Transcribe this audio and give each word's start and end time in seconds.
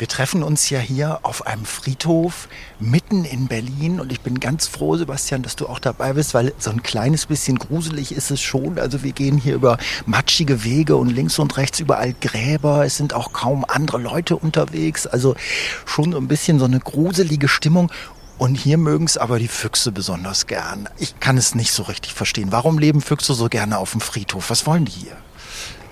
Wir 0.00 0.08
treffen 0.08 0.42
uns 0.42 0.70
ja 0.70 0.78
hier 0.78 1.18
auf 1.24 1.46
einem 1.46 1.66
Friedhof 1.66 2.48
mitten 2.78 3.26
in 3.26 3.48
Berlin 3.48 4.00
und 4.00 4.10
ich 4.10 4.22
bin 4.22 4.40
ganz 4.40 4.66
froh, 4.66 4.96
Sebastian, 4.96 5.42
dass 5.42 5.56
du 5.56 5.66
auch 5.68 5.78
dabei 5.78 6.14
bist, 6.14 6.32
weil 6.32 6.54
so 6.58 6.70
ein 6.70 6.82
kleines 6.82 7.26
bisschen 7.26 7.58
gruselig 7.58 8.12
ist 8.12 8.30
es 8.30 8.40
schon. 8.40 8.78
Also 8.78 9.02
wir 9.02 9.12
gehen 9.12 9.36
hier 9.36 9.54
über 9.54 9.76
matschige 10.06 10.64
Wege 10.64 10.96
und 10.96 11.10
links 11.10 11.38
und 11.38 11.54
rechts 11.58 11.80
überall 11.80 12.14
Gräber. 12.18 12.86
Es 12.86 12.96
sind 12.96 13.12
auch 13.12 13.34
kaum 13.34 13.66
andere 13.68 13.98
Leute 13.98 14.36
unterwegs. 14.36 15.06
Also 15.06 15.36
schon 15.84 16.12
so 16.12 16.16
ein 16.16 16.28
bisschen 16.28 16.58
so 16.58 16.64
eine 16.64 16.80
gruselige 16.80 17.48
Stimmung. 17.48 17.92
Und 18.38 18.54
hier 18.54 18.78
mögen 18.78 19.04
es 19.04 19.18
aber 19.18 19.38
die 19.38 19.48
Füchse 19.48 19.92
besonders 19.92 20.46
gern. 20.46 20.88
Ich 20.96 21.20
kann 21.20 21.36
es 21.36 21.54
nicht 21.54 21.72
so 21.72 21.82
richtig 21.82 22.14
verstehen. 22.14 22.52
Warum 22.52 22.78
leben 22.78 23.02
Füchse 23.02 23.34
so 23.34 23.50
gerne 23.50 23.76
auf 23.76 23.90
dem 23.90 24.00
Friedhof? 24.00 24.48
Was 24.48 24.64
wollen 24.64 24.86
die 24.86 24.92
hier? 24.92 25.16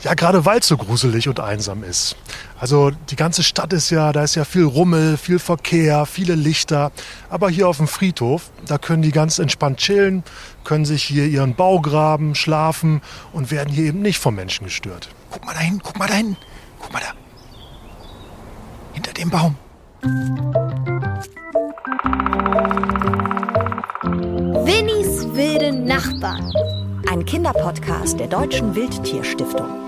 Ja, 0.02 0.14
gerade 0.14 0.44
weil 0.44 0.60
es 0.60 0.68
so 0.68 0.76
gruselig 0.76 1.28
und 1.28 1.40
einsam 1.40 1.82
ist. 1.82 2.16
Also 2.60 2.90
die 3.10 3.16
ganze 3.16 3.42
Stadt 3.42 3.72
ist 3.72 3.90
ja, 3.90 4.12
da 4.12 4.22
ist 4.22 4.36
ja 4.36 4.44
viel 4.44 4.64
Rummel, 4.64 5.16
viel 5.16 5.40
Verkehr, 5.40 6.06
viele 6.06 6.36
Lichter. 6.36 6.92
Aber 7.30 7.50
hier 7.50 7.68
auf 7.68 7.78
dem 7.78 7.88
Friedhof, 7.88 8.50
da 8.66 8.78
können 8.78 9.02
die 9.02 9.10
ganz 9.10 9.40
entspannt 9.40 9.78
chillen, 9.78 10.22
können 10.62 10.84
sich 10.84 11.02
hier 11.02 11.26
ihren 11.26 11.54
Bau 11.54 11.80
graben, 11.80 12.36
schlafen 12.36 13.02
und 13.32 13.50
werden 13.50 13.72
hier 13.72 13.86
eben 13.86 14.00
nicht 14.00 14.18
vom 14.18 14.36
Menschen 14.36 14.66
gestört. 14.66 15.08
Guck 15.30 15.44
mal 15.44 15.54
dahin, 15.54 15.80
guck 15.82 15.98
mal 15.98 16.06
dahin. 16.06 16.36
Guck 16.80 16.92
mal 16.92 17.00
da. 17.00 17.12
Hinter 18.92 19.12
dem 19.12 19.30
Baum. 19.30 19.56
Winnies 24.64 25.26
wilde 25.34 25.72
Nachbarn. 25.72 26.52
Ein 27.10 27.24
Kinderpodcast 27.24 28.20
der 28.20 28.28
Deutschen 28.28 28.74
Wildtierstiftung. 28.74 29.87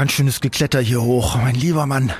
Ganz 0.00 0.12
schönes 0.12 0.40
Gekletter 0.40 0.80
hier 0.80 1.02
hoch, 1.02 1.36
mein 1.36 1.54
lieber 1.54 1.84
Mann. 1.84 2.10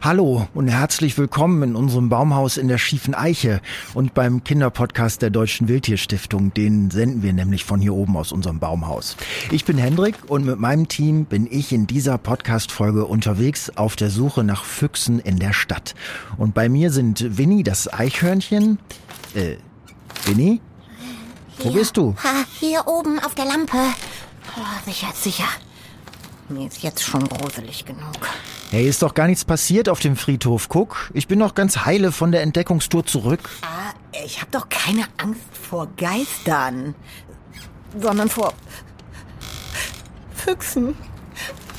Hallo 0.00 0.48
und 0.54 0.66
herzlich 0.66 1.18
willkommen 1.18 1.62
in 1.62 1.76
unserem 1.76 2.08
Baumhaus 2.08 2.56
in 2.56 2.68
der 2.68 2.78
Schiefen 2.78 3.14
Eiche 3.14 3.60
und 3.92 4.14
beim 4.14 4.44
Kinderpodcast 4.44 5.20
der 5.20 5.28
Deutschen 5.28 5.68
Wildtierstiftung. 5.68 6.54
Den 6.54 6.90
senden 6.90 7.22
wir 7.22 7.34
nämlich 7.34 7.66
von 7.66 7.82
hier 7.82 7.92
oben 7.92 8.16
aus 8.16 8.32
unserem 8.32 8.60
Baumhaus. 8.60 9.14
Ich 9.50 9.66
bin 9.66 9.76
Hendrik 9.76 10.14
und 10.28 10.46
mit 10.46 10.58
meinem 10.58 10.88
Team 10.88 11.26
bin 11.26 11.46
ich 11.50 11.70
in 11.70 11.86
dieser 11.86 12.16
Podcast-Folge 12.16 13.04
unterwegs 13.04 13.70
auf 13.76 13.94
der 13.94 14.08
Suche 14.08 14.42
nach 14.42 14.64
Füchsen 14.64 15.18
in 15.18 15.38
der 15.38 15.52
Stadt. 15.52 15.94
Und 16.38 16.54
bei 16.54 16.70
mir 16.70 16.90
sind 16.90 17.36
Winnie, 17.36 17.62
das 17.62 17.92
Eichhörnchen. 17.92 18.78
Äh, 19.34 19.56
Winnie? 20.24 20.62
Wo 21.58 21.72
bist 21.72 21.98
du? 21.98 22.14
Ha, 22.24 22.46
hier 22.58 22.86
oben 22.86 23.18
auf 23.18 23.34
der 23.34 23.44
Lampe. 23.44 23.76
Oh, 24.56 24.90
sicher, 24.90 25.08
sicher. 25.14 25.44
Mir 26.48 26.66
ist 26.66 26.82
jetzt 26.82 27.02
schon 27.02 27.28
gruselig 27.28 27.84
genug. 27.84 28.28
Hey, 28.70 28.88
ist 28.88 29.02
doch 29.02 29.14
gar 29.14 29.26
nichts 29.26 29.44
passiert 29.44 29.88
auf 29.88 30.00
dem 30.00 30.16
Friedhof. 30.16 30.68
Guck, 30.68 31.10
ich 31.12 31.28
bin 31.28 31.38
noch 31.38 31.54
ganz 31.54 31.84
heile 31.84 32.10
von 32.10 32.32
der 32.32 32.42
Entdeckungstour 32.42 33.04
zurück. 33.04 33.50
Ah, 33.62 33.92
ich 34.24 34.40
hab 34.40 34.50
doch 34.50 34.68
keine 34.68 35.04
Angst 35.18 35.40
vor 35.52 35.88
Geistern, 35.96 36.94
sondern 37.98 38.28
vor 38.28 38.54
Füchsen. 40.34 40.96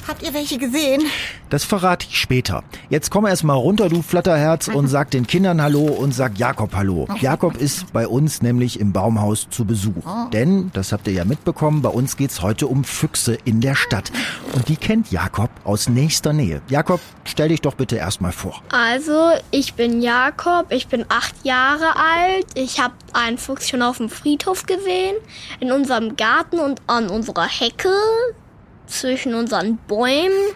Habt 0.10 0.24
ihr 0.24 0.34
welche 0.34 0.58
gesehen? 0.58 1.04
Das 1.52 1.64
verrate 1.64 2.08
ich 2.10 2.18
später. 2.18 2.64
Jetzt 2.90 3.12
komm 3.12 3.28
erst 3.28 3.44
mal 3.44 3.54
runter, 3.54 3.90
du 3.90 4.02
Flatterherz, 4.02 4.68
und 4.68 4.88
sag 4.88 5.12
den 5.12 5.28
Kindern 5.28 5.62
Hallo 5.62 5.84
und 5.84 6.16
sag 6.16 6.40
Jakob 6.40 6.74
Hallo. 6.74 7.08
Jakob 7.22 7.56
ist 7.56 7.94
bei 7.94 8.08
uns 8.08 8.42
nämlich 8.42 8.80
im 8.80 8.92
Baumhaus 8.92 9.48
zu 9.52 9.66
Besuch. 9.66 10.04
Denn, 10.34 10.72
das 10.74 10.94
habt 10.94 11.08
ihr 11.08 11.14
ja 11.14 11.26
mitbekommen, 11.26 11.84
bei 11.84 11.90
uns 11.90 12.18
geht's 12.18 12.42
heute 12.42 12.66
um 12.66 12.86
Füchse 12.86 13.38
in 13.46 13.62
der 13.62 13.76
Stadt. 13.76 14.12
Und 14.56 14.68
die 14.68 14.78
kennt 14.78 15.12
Jakob 15.12 15.52
aus 15.64 15.90
nächster 15.90 16.34
Nähe. 16.34 16.64
Jakob, 16.70 17.02
stell 17.24 17.50
dich 17.50 17.62
doch 17.62 17.76
bitte 17.76 17.98
erstmal 17.98 18.32
vor. 18.32 18.64
Also, 18.72 19.34
ich 19.52 19.76
bin 19.76 20.02
Jakob, 20.02 20.72
ich 20.72 20.88
bin 20.88 21.06
acht 21.10 21.36
Jahre 21.44 21.96
alt. 21.98 22.48
Ich 22.56 22.80
habe 22.80 22.96
einen 23.14 23.38
Fuchs 23.38 23.70
schon 23.70 23.84
auf 23.84 23.98
dem 23.98 24.10
Friedhof 24.10 24.66
gesehen, 24.66 25.18
in 25.60 25.72
unserem 25.72 26.16
Garten 26.16 26.58
und 26.58 26.82
an 26.88 27.10
unserer 27.10 27.48
Hecke, 27.48 27.92
zwischen 28.90 29.34
unseren 29.36 29.78
Bäumen 29.88 30.54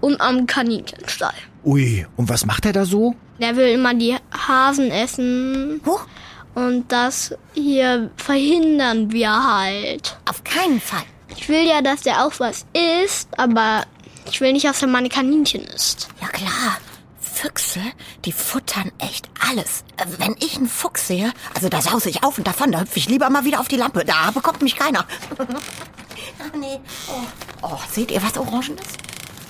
und 0.00 0.20
am 0.20 0.46
Kaninchenstall. 0.46 1.34
Ui, 1.64 2.06
und 2.16 2.28
was 2.28 2.46
macht 2.46 2.66
er 2.66 2.72
da 2.72 2.84
so? 2.84 3.14
Der 3.40 3.56
will 3.56 3.68
immer 3.68 3.94
die 3.94 4.16
Hasen 4.32 4.90
essen 4.90 5.80
Huch, 5.86 6.06
und 6.54 6.90
das 6.90 7.34
hier 7.54 8.10
verhindern 8.16 9.12
wir 9.12 9.30
halt. 9.30 10.16
auf 10.28 10.42
keinen 10.44 10.80
Fall. 10.80 11.04
Ich 11.36 11.48
will 11.48 11.66
ja, 11.66 11.82
dass 11.82 12.02
der 12.02 12.24
auch 12.24 12.32
was 12.38 12.66
isst, 13.04 13.28
aber 13.38 13.84
ich 14.30 14.40
will 14.40 14.52
nicht, 14.52 14.64
dass 14.66 14.82
er 14.82 14.88
meine 14.88 15.08
Kaninchen 15.08 15.62
isst. 15.64 16.08
Ja 16.20 16.28
klar. 16.28 16.78
Füchse, 17.20 17.80
die 18.24 18.32
futtern 18.32 18.90
echt 18.98 19.28
alles. 19.48 19.84
Wenn 20.18 20.34
ich 20.40 20.56
einen 20.56 20.68
Fuchs 20.68 21.06
sehe, 21.06 21.32
also 21.54 21.68
da 21.68 21.80
sause 21.80 22.10
ich 22.10 22.24
auf 22.24 22.36
und 22.36 22.46
davon, 22.48 22.72
da 22.72 22.80
hüpfe 22.80 22.98
ich 22.98 23.08
lieber 23.08 23.30
mal 23.30 23.44
wieder 23.44 23.60
auf 23.60 23.68
die 23.68 23.76
Lampe. 23.76 24.04
Da 24.04 24.32
bekommt 24.32 24.60
mich 24.62 24.74
keiner. 24.74 25.06
Ach 26.38 26.56
nee. 26.56 26.78
Oh. 27.08 27.22
oh, 27.62 27.78
seht 27.90 28.10
ihr 28.10 28.22
was 28.22 28.36
Orangenes? 28.36 28.86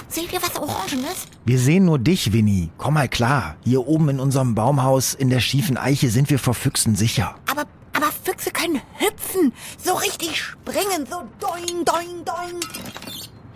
Seht 0.09 0.33
ihr 0.33 0.41
was 0.43 0.57
Orangenes? 0.57 1.27
Wir 1.45 1.59
sehen 1.59 1.85
nur 1.85 1.99
dich, 1.99 2.33
Winnie. 2.33 2.71
Komm 2.79 2.95
mal 2.95 3.09
klar. 3.09 3.57
Hier 3.65 3.87
oben 3.87 4.09
in 4.09 4.21
unserem 4.21 4.55
Baumhaus 4.55 5.13
in 5.15 5.29
der 5.29 5.41
schiefen 5.41 5.77
Eiche 5.77 6.09
sind 6.09 6.31
wir 6.31 6.39
vor 6.39 6.55
Füchsen 6.55 6.97
sicher. 6.97 7.35
Aber, 7.51 7.67
aber 7.93 8.07
Füchse 8.25 8.51
können 8.51 8.81
hüpfen, 8.99 9.53
so 9.83 9.95
richtig 9.95 10.41
springen, 10.41 11.07
so 11.09 11.23
doing, 11.39 11.85
doing, 11.85 12.25
doing. 12.25 12.61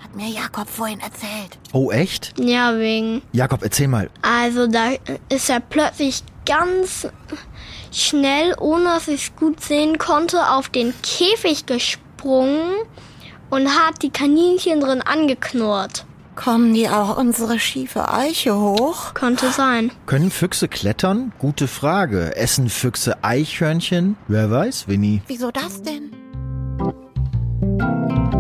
Hat 0.03 0.15
mir 0.15 0.29
Jakob 0.29 0.69
vorhin 0.69 1.01
erzählt. 1.01 1.59
Oh, 1.73 1.91
echt? 1.91 2.39
Ja, 2.39 2.79
wegen. 2.79 3.23
Jakob, 3.33 3.63
erzähl 3.63 3.89
mal. 3.89 4.11
Also 4.21 4.67
da 4.67 4.91
ist 5.31 5.49
er 5.49 5.61
plötzlich 5.61 6.23
ganz 6.45 7.09
schnell, 7.91 8.55
ohne 8.59 8.85
dass 8.85 9.09
ich 9.09 9.29
es 9.29 9.37
gut 9.37 9.63
sehen 9.63 9.97
konnte, 9.97 10.51
auf 10.51 10.69
den 10.69 10.93
Käfig 11.03 11.65
gesprungen 11.65 12.12
und 12.25 13.69
hat 13.69 14.03
die 14.03 14.11
Kaninchen 14.11 14.81
drin 14.81 15.03
angeknurrt. 15.03 16.07
Kommen 16.35 16.73
die 16.73 16.89
auch 16.89 17.19
unsere 17.19 17.59
schiefe 17.59 18.11
Eiche 18.11 18.57
hoch? 18.57 19.13
Könnte 19.13 19.51
sein. 19.51 19.91
Können 20.07 20.31
Füchse 20.31 20.67
klettern? 20.67 21.33
Gute 21.39 21.69
Frage. 21.69 22.35
Essen 22.37 22.71
Füchse 22.71 23.23
Eichhörnchen? 23.23 24.17
Wer 24.29 24.51
weiß, 24.51 24.89
Winnie. 24.89 25.21
Wieso 25.27 25.51
das 25.51 25.83
denn? 25.83 26.11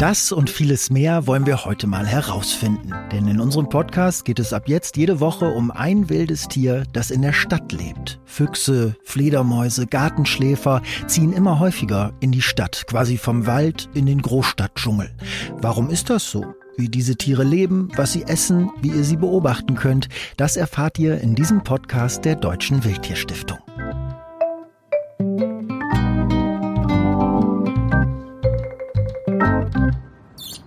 Das 0.02 0.32
und 0.32 0.50
vieles 0.50 0.90
mehr 0.90 1.28
wollen 1.28 1.46
wir 1.46 1.64
heute 1.64 1.86
mal 1.86 2.04
herausfinden. 2.04 2.92
Denn 3.12 3.28
in 3.28 3.38
unserem 3.38 3.68
Podcast 3.68 4.24
geht 4.24 4.40
es 4.40 4.52
ab 4.52 4.64
jetzt 4.66 4.96
jede 4.96 5.20
Woche 5.20 5.46
um 5.46 5.70
ein 5.70 6.08
wildes 6.08 6.48
Tier, 6.48 6.82
das 6.92 7.12
in 7.12 7.22
der 7.22 7.32
Stadt 7.32 7.70
lebt. 7.70 8.18
Füchse, 8.24 8.96
Fledermäuse, 9.04 9.86
Gartenschläfer 9.86 10.82
ziehen 11.06 11.32
immer 11.32 11.60
häufiger 11.60 12.12
in 12.18 12.32
die 12.32 12.42
Stadt, 12.42 12.84
quasi 12.88 13.16
vom 13.16 13.46
Wald 13.46 13.90
in 13.94 14.06
den 14.06 14.22
Großstadtdschungel. 14.22 15.14
Warum 15.58 15.88
ist 15.88 16.10
das 16.10 16.28
so? 16.28 16.44
Wie 16.76 16.88
diese 16.88 17.14
Tiere 17.14 17.44
leben, 17.44 17.88
was 17.94 18.12
sie 18.12 18.24
essen, 18.24 18.70
wie 18.80 18.88
ihr 18.88 19.04
sie 19.04 19.18
beobachten 19.18 19.76
könnt, 19.76 20.08
das 20.36 20.56
erfahrt 20.56 20.98
ihr 20.98 21.20
in 21.20 21.36
diesem 21.36 21.62
Podcast 21.62 22.24
der 22.24 22.34
Deutschen 22.34 22.82
Wildtierstiftung. 22.82 23.58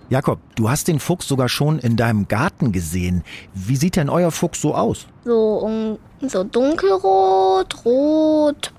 Jakob, 0.08 0.38
du 0.54 0.70
hast 0.70 0.86
den 0.86 1.00
Fuchs 1.00 1.26
sogar 1.26 1.48
schon 1.48 1.80
in 1.80 1.96
deinem 1.96 2.28
Garten 2.28 2.70
gesehen. 2.70 3.24
Wie 3.54 3.74
sieht 3.74 3.96
denn 3.96 4.08
euer 4.08 4.30
Fuchs 4.30 4.60
so 4.60 4.72
aus? 4.72 5.06
So, 5.24 5.58
um, 5.58 5.98
so 6.28 6.44
dunkelrot, 6.44 7.84
rot, 7.84 8.72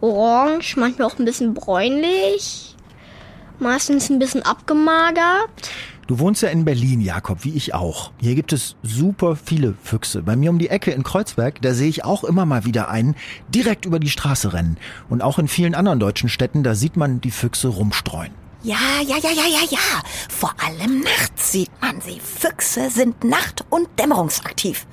orange, 0.00 0.76
manchmal 0.76 1.06
auch 1.06 1.18
ein 1.20 1.24
bisschen 1.24 1.54
bräunlich. 1.54 2.74
Meistens 3.60 4.10
ein 4.10 4.18
bisschen 4.18 4.42
abgemagert. 4.42 5.70
Du 6.08 6.18
wohnst 6.18 6.42
ja 6.42 6.48
in 6.48 6.64
Berlin, 6.64 7.00
Jakob, 7.00 7.44
wie 7.44 7.54
ich 7.54 7.72
auch. 7.72 8.10
Hier 8.20 8.34
gibt 8.34 8.52
es 8.52 8.74
super 8.82 9.36
viele 9.36 9.74
Füchse. 9.84 10.22
Bei 10.22 10.34
mir 10.34 10.50
um 10.50 10.58
die 10.58 10.68
Ecke 10.68 10.90
in 10.90 11.04
Kreuzberg, 11.04 11.62
da 11.62 11.74
sehe 11.74 11.88
ich 11.88 12.04
auch 12.04 12.24
immer 12.24 12.46
mal 12.46 12.64
wieder 12.64 12.88
einen 12.88 13.14
direkt 13.54 13.86
über 13.86 14.00
die 14.00 14.10
Straße 14.10 14.52
rennen. 14.52 14.78
Und 15.08 15.22
auch 15.22 15.38
in 15.38 15.46
vielen 15.46 15.76
anderen 15.76 16.00
deutschen 16.00 16.28
Städten, 16.28 16.64
da 16.64 16.74
sieht 16.74 16.96
man 16.96 17.20
die 17.20 17.30
Füchse 17.30 17.68
rumstreuen. 17.68 18.39
Ja, 18.62 19.00
ja, 19.06 19.16
ja, 19.16 19.30
ja, 19.30 19.46
ja, 19.46 19.66
ja. 19.70 20.02
Vor 20.28 20.54
allem 20.62 21.00
nachts 21.00 21.52
sieht 21.52 21.70
man 21.80 22.00
sie. 22.00 22.20
Füchse 22.20 22.90
sind 22.90 23.24
nacht- 23.24 23.64
und 23.70 23.88
dämmerungsaktiv. 23.98 24.86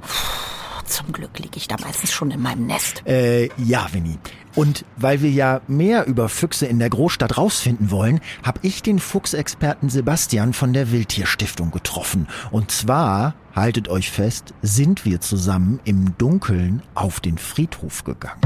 Puh, 0.00 0.84
zum 0.86 1.12
Glück 1.12 1.38
liege 1.38 1.56
ich 1.56 1.66
da 1.66 1.76
meistens 1.80 2.12
schon 2.12 2.30
in 2.30 2.40
meinem 2.40 2.66
Nest. 2.66 3.02
Äh, 3.06 3.48
ja, 3.56 3.88
Winnie. 3.92 4.18
Und 4.54 4.84
weil 4.96 5.22
wir 5.22 5.30
ja 5.30 5.60
mehr 5.66 6.06
über 6.06 6.28
Füchse 6.28 6.66
in 6.66 6.78
der 6.78 6.90
Großstadt 6.90 7.36
rausfinden 7.36 7.90
wollen, 7.90 8.20
habe 8.44 8.60
ich 8.62 8.82
den 8.82 8.98
Fuchsexperten 8.98 9.88
Sebastian 9.88 10.52
von 10.52 10.72
der 10.72 10.92
Wildtierstiftung 10.92 11.70
getroffen. 11.70 12.28
Und 12.50 12.70
zwar, 12.70 13.34
haltet 13.54 13.88
euch 13.88 14.10
fest, 14.10 14.54
sind 14.62 15.04
wir 15.04 15.20
zusammen 15.20 15.80
im 15.84 16.16
Dunkeln 16.16 16.82
auf 16.94 17.20
den 17.20 17.38
Friedhof 17.38 18.04
gegangen. 18.04 18.40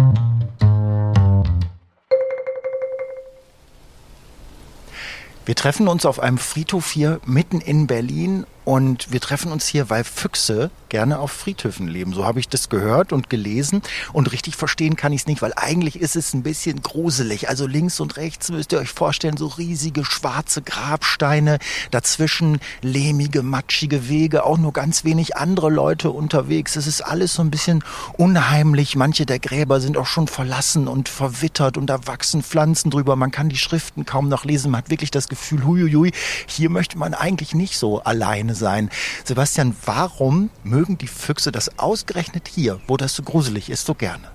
Wir 5.46 5.54
treffen 5.54 5.88
uns 5.88 6.06
auf 6.06 6.20
einem 6.20 6.38
Friedhof 6.38 6.90
hier 6.90 7.20
mitten 7.26 7.60
in 7.60 7.86
Berlin 7.86 8.46
und 8.64 9.12
wir 9.12 9.20
treffen 9.20 9.52
uns 9.52 9.66
hier, 9.66 9.90
weil 9.90 10.02
Füchse 10.02 10.70
gerne 10.94 11.18
auf 11.18 11.32
Friedhöfen 11.32 11.88
leben. 11.88 12.12
So 12.12 12.24
habe 12.24 12.38
ich 12.38 12.48
das 12.48 12.68
gehört 12.68 13.12
und 13.12 13.28
gelesen. 13.28 13.82
Und 14.12 14.30
richtig 14.30 14.54
verstehen 14.54 14.94
kann 14.94 15.12
ich 15.12 15.22
es 15.22 15.26
nicht, 15.26 15.42
weil 15.42 15.52
eigentlich 15.56 16.00
ist 16.00 16.14
es 16.14 16.34
ein 16.34 16.44
bisschen 16.44 16.82
gruselig. 16.82 17.48
Also 17.48 17.66
links 17.66 17.98
und 17.98 18.16
rechts 18.16 18.48
müsst 18.52 18.70
ihr 18.70 18.78
euch 18.78 18.90
vorstellen, 18.90 19.36
so 19.36 19.48
riesige 19.48 20.04
schwarze 20.04 20.62
Grabsteine. 20.62 21.58
Dazwischen 21.90 22.60
lehmige, 22.80 23.42
matschige 23.42 24.08
Wege. 24.08 24.44
Auch 24.44 24.56
nur 24.56 24.72
ganz 24.72 25.02
wenig 25.02 25.36
andere 25.36 25.68
Leute 25.68 26.12
unterwegs. 26.12 26.76
Es 26.76 26.86
ist 26.86 27.00
alles 27.00 27.34
so 27.34 27.42
ein 27.42 27.50
bisschen 27.50 27.82
unheimlich. 28.16 28.94
Manche 28.94 29.26
der 29.26 29.40
Gräber 29.40 29.80
sind 29.80 29.96
auch 29.96 30.06
schon 30.06 30.28
verlassen 30.28 30.86
und 30.86 31.08
verwittert 31.08 31.76
und 31.76 31.86
da 31.86 32.06
wachsen 32.06 32.44
Pflanzen 32.44 32.92
drüber. 32.92 33.16
Man 33.16 33.32
kann 33.32 33.48
die 33.48 33.56
Schriften 33.56 34.06
kaum 34.06 34.28
noch 34.28 34.44
lesen. 34.44 34.70
Man 34.70 34.82
hat 34.82 34.90
wirklich 34.90 35.10
das 35.10 35.26
Gefühl, 35.26 35.64
huiuiui, 35.64 36.12
hier 36.46 36.70
möchte 36.70 36.98
man 36.98 37.14
eigentlich 37.14 37.52
nicht 37.52 37.78
so 37.78 37.98
alleine 38.04 38.54
sein. 38.54 38.90
Sebastian, 39.24 39.74
warum 39.84 40.50
mögen 40.62 40.83
die 40.88 41.06
Füchse 41.06 41.52
das 41.52 41.78
ausgerechnet 41.78 42.48
hier, 42.48 42.80
wo 42.86 42.96
das 42.96 43.14
so 43.14 43.22
gruselig 43.22 43.70
ist, 43.70 43.86
so 43.86 43.94
gerne? 43.94 44.28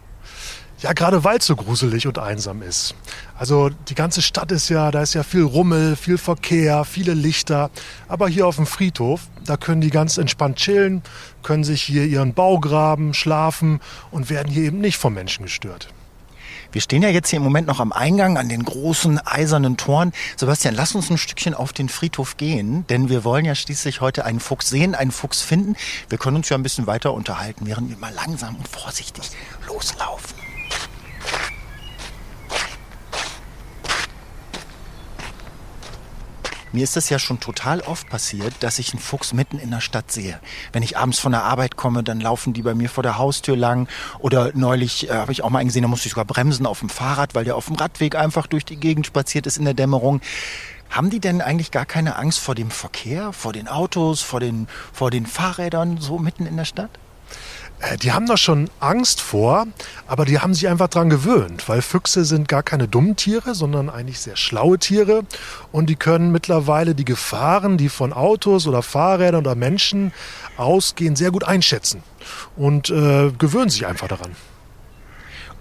Ja, 0.81 0.93
gerade 0.93 1.25
weil 1.25 1.39
es 1.39 1.45
so 1.45 1.57
gruselig 1.57 2.07
und 2.07 2.19
einsam 2.19 2.61
ist. 2.61 2.95
Also 3.37 3.69
die 3.69 3.95
ganze 3.95 4.21
Stadt 4.21 4.49
ist 4.53 4.69
ja, 4.69 4.91
da 4.91 5.01
ist 5.01 5.13
ja 5.13 5.23
viel 5.23 5.43
Rummel, 5.43 5.97
viel 5.97 6.17
Verkehr, 6.17 6.85
viele 6.85 7.13
Lichter. 7.13 7.69
Aber 8.07 8.29
hier 8.29 8.47
auf 8.47 8.55
dem 8.55 8.65
Friedhof, 8.65 9.27
da 9.43 9.57
können 9.57 9.81
die 9.81 9.89
ganz 9.89 10.17
entspannt 10.17 10.55
chillen, 10.57 11.01
können 11.43 11.65
sich 11.65 11.81
hier 11.81 12.05
ihren 12.05 12.33
Bau 12.33 12.59
graben, 12.59 13.13
schlafen 13.13 13.81
und 14.09 14.29
werden 14.29 14.49
hier 14.49 14.63
eben 14.63 14.79
nicht 14.79 14.97
vom 14.97 15.13
Menschen 15.13 15.43
gestört. 15.43 15.89
Wir 16.71 16.81
stehen 16.81 17.01
ja 17.01 17.09
jetzt 17.09 17.29
hier 17.29 17.37
im 17.37 17.43
Moment 17.43 17.67
noch 17.67 17.79
am 17.79 17.91
Eingang 17.91 18.37
an 18.37 18.47
den 18.47 18.63
großen 18.63 19.19
eisernen 19.25 19.75
Toren. 19.75 20.11
Sebastian, 20.37 20.75
lass 20.75 20.93
uns 20.93 21.09
ein 21.09 21.17
Stückchen 21.17 21.55
auf 21.55 21.73
den 21.73 21.89
Friedhof 21.89 22.37
gehen, 22.37 22.85
denn 22.89 23.09
wir 23.09 23.23
wollen 23.23 23.43
ja 23.43 23.55
schließlich 23.55 24.01
heute 24.01 24.23
einen 24.23 24.39
Fuchs 24.39 24.69
sehen, 24.69 24.93
einen 24.93 25.11
Fuchs 25.11 25.41
finden. 25.41 25.75
Wir 26.09 26.19
können 26.19 26.37
uns 26.37 26.49
ja 26.49 26.57
ein 26.57 26.63
bisschen 26.63 26.85
weiter 26.85 27.13
unterhalten, 27.13 27.65
während 27.65 27.89
wir 27.89 27.97
mal 27.97 28.13
langsam 28.13 28.55
und 28.55 28.67
vorsichtig 28.67 29.23
loslaufen. 29.67 30.48
Mir 36.71 36.83
ist 36.83 36.97
es 36.97 37.09
ja 37.09 37.17
schon 37.17 37.39
total 37.39 37.81
oft 37.81 38.09
passiert, 38.09 38.53
dass 38.59 38.77
ich 38.77 38.93
einen 38.93 39.01
Fuchs 39.01 39.33
mitten 39.33 39.57
in 39.57 39.71
der 39.71 39.81
Stadt 39.81 40.11
sehe. 40.11 40.39
Wenn 40.71 40.83
ich 40.83 40.97
abends 40.97 41.19
von 41.19 41.31
der 41.31 41.43
Arbeit 41.43 41.77
komme, 41.77 42.03
dann 42.03 42.21
laufen 42.21 42.53
die 42.53 42.61
bei 42.61 42.75
mir 42.75 42.89
vor 42.89 43.01
der 43.01 43.17
Haustür 43.17 43.57
lang. 43.57 43.87
Oder 44.19 44.51
neulich 44.53 45.09
äh, 45.09 45.13
habe 45.13 45.31
ich 45.31 45.43
auch 45.43 45.49
mal 45.49 45.59
einen 45.59 45.69
gesehen, 45.69 45.81
da 45.81 45.87
musste 45.87 46.05
ich 46.05 46.11
sogar 46.11 46.25
bremsen 46.25 46.67
auf 46.67 46.79
dem 46.79 46.89
Fahrrad, 46.89 47.33
weil 47.33 47.43
der 47.43 47.55
auf 47.55 47.65
dem 47.65 47.75
Radweg 47.75 48.15
einfach 48.15 48.45
durch 48.45 48.65
die 48.65 48.75
Gegend 48.75 49.07
spaziert 49.07 49.47
ist 49.47 49.57
in 49.57 49.65
der 49.65 49.73
Dämmerung. 49.73 50.21
Haben 50.91 51.09
die 51.09 51.19
denn 51.19 51.41
eigentlich 51.41 51.71
gar 51.71 51.85
keine 51.85 52.17
Angst 52.17 52.39
vor 52.39 52.53
dem 52.53 52.69
Verkehr, 52.69 53.33
vor 53.33 53.53
den 53.53 53.67
Autos, 53.67 54.21
vor 54.21 54.39
den, 54.39 54.67
vor 54.93 55.09
den 55.09 55.25
Fahrrädern 55.25 55.97
so 55.97 56.19
mitten 56.19 56.45
in 56.45 56.55
der 56.55 56.65
Stadt? 56.65 56.91
Äh, 57.79 57.97
die 57.97 58.11
haben 58.11 58.25
da 58.25 58.37
schon 58.37 58.69
Angst 58.79 59.21
vor, 59.21 59.67
aber 60.07 60.25
die 60.25 60.39
haben 60.39 60.53
sich 60.53 60.67
einfach 60.67 60.87
dran 60.87 61.09
gewöhnt, 61.09 61.67
weil 61.67 61.81
Füchse 61.81 62.25
sind 62.25 62.47
gar 62.47 62.63
keine 62.63 62.87
dummen 62.87 63.15
Tiere, 63.15 63.55
sondern 63.55 63.89
eigentlich 63.89 64.19
sehr 64.19 64.35
schlaue 64.35 64.79
Tiere 64.79 65.23
und 65.71 65.89
die 65.89 65.95
können 65.95 66.31
mittlerweile 66.31 66.95
die 66.95 67.05
Gefahren, 67.05 67.77
die 67.77 67.89
von 67.89 68.13
Autos 68.13 68.67
oder 68.67 68.81
Fahrrädern 68.81 69.41
oder 69.41 69.55
Menschen 69.55 70.11
ausgehen, 70.57 71.15
sehr 71.15 71.31
gut 71.31 71.43
einschätzen 71.43 72.03
und 72.57 72.89
äh, 72.89 73.31
gewöhnen 73.37 73.69
sich 73.69 73.87
einfach 73.87 74.07
daran. 74.07 74.35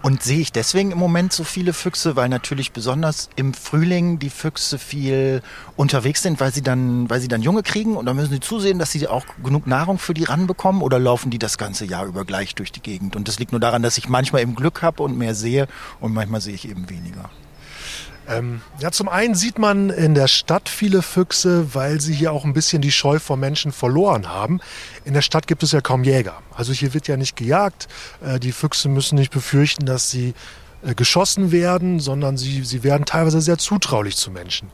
Und 0.00 0.22
sehe 0.22 0.38
ich 0.38 0.52
deswegen 0.52 0.92
im 0.92 0.98
Moment 0.98 1.32
so 1.32 1.42
viele 1.42 1.72
Füchse, 1.72 2.14
weil 2.14 2.28
natürlich 2.28 2.72
besonders 2.72 3.28
im 3.34 3.52
Frühling 3.52 4.20
die 4.20 4.30
Füchse 4.30 4.78
viel 4.78 5.42
unterwegs 5.76 6.22
sind, 6.22 6.38
weil 6.38 6.52
sie 6.52 6.62
dann, 6.62 7.10
weil 7.10 7.20
sie 7.20 7.26
dann 7.26 7.42
Junge 7.42 7.64
kriegen 7.64 7.96
und 7.96 8.06
dann 8.06 8.14
müssen 8.14 8.30
sie 8.30 8.40
zusehen, 8.40 8.78
dass 8.78 8.92
sie 8.92 9.08
auch 9.08 9.24
genug 9.42 9.66
Nahrung 9.66 9.98
für 9.98 10.14
die 10.14 10.24
ranbekommen 10.24 10.82
oder 10.82 11.00
laufen 11.00 11.30
die 11.30 11.38
das 11.38 11.58
ganze 11.58 11.84
Jahr 11.84 12.06
über 12.06 12.24
gleich 12.24 12.54
durch 12.54 12.70
die 12.70 12.80
Gegend? 12.80 13.16
Und 13.16 13.26
das 13.26 13.40
liegt 13.40 13.50
nur 13.50 13.60
daran, 13.60 13.82
dass 13.82 13.98
ich 13.98 14.08
manchmal 14.08 14.42
eben 14.42 14.54
Glück 14.54 14.82
habe 14.82 15.02
und 15.02 15.18
mehr 15.18 15.34
sehe 15.34 15.66
und 15.98 16.14
manchmal 16.14 16.40
sehe 16.40 16.54
ich 16.54 16.68
eben 16.68 16.88
weniger. 16.88 17.28
Ähm, 18.28 18.60
ja, 18.78 18.90
zum 18.90 19.08
einen 19.08 19.34
sieht 19.34 19.58
man 19.58 19.90
in 19.90 20.14
der 20.14 20.28
Stadt 20.28 20.68
viele 20.68 21.02
Füchse, 21.02 21.74
weil 21.74 22.00
sie 22.00 22.12
hier 22.12 22.32
auch 22.32 22.44
ein 22.44 22.52
bisschen 22.52 22.82
die 22.82 22.92
Scheu 22.92 23.18
vor 23.18 23.36
Menschen 23.36 23.72
verloren 23.72 24.28
haben. 24.28 24.60
In 25.04 25.14
der 25.14 25.22
Stadt 25.22 25.46
gibt 25.46 25.62
es 25.62 25.72
ja 25.72 25.80
kaum 25.80 26.04
Jäger. 26.04 26.42
Also 26.54 26.72
hier 26.72 26.92
wird 26.92 27.08
ja 27.08 27.16
nicht 27.16 27.36
gejagt. 27.36 27.88
Äh, 28.22 28.38
die 28.38 28.52
Füchse 28.52 28.88
müssen 28.88 29.16
nicht 29.16 29.32
befürchten, 29.32 29.86
dass 29.86 30.10
sie 30.10 30.34
äh, 30.82 30.94
geschossen 30.94 31.50
werden, 31.50 32.00
sondern 32.00 32.36
sie, 32.36 32.64
sie 32.64 32.84
werden 32.84 33.04
teilweise 33.04 33.40
sehr 33.40 33.58
zutraulich 33.58 34.16
zu 34.16 34.30
Menschen. 34.30 34.70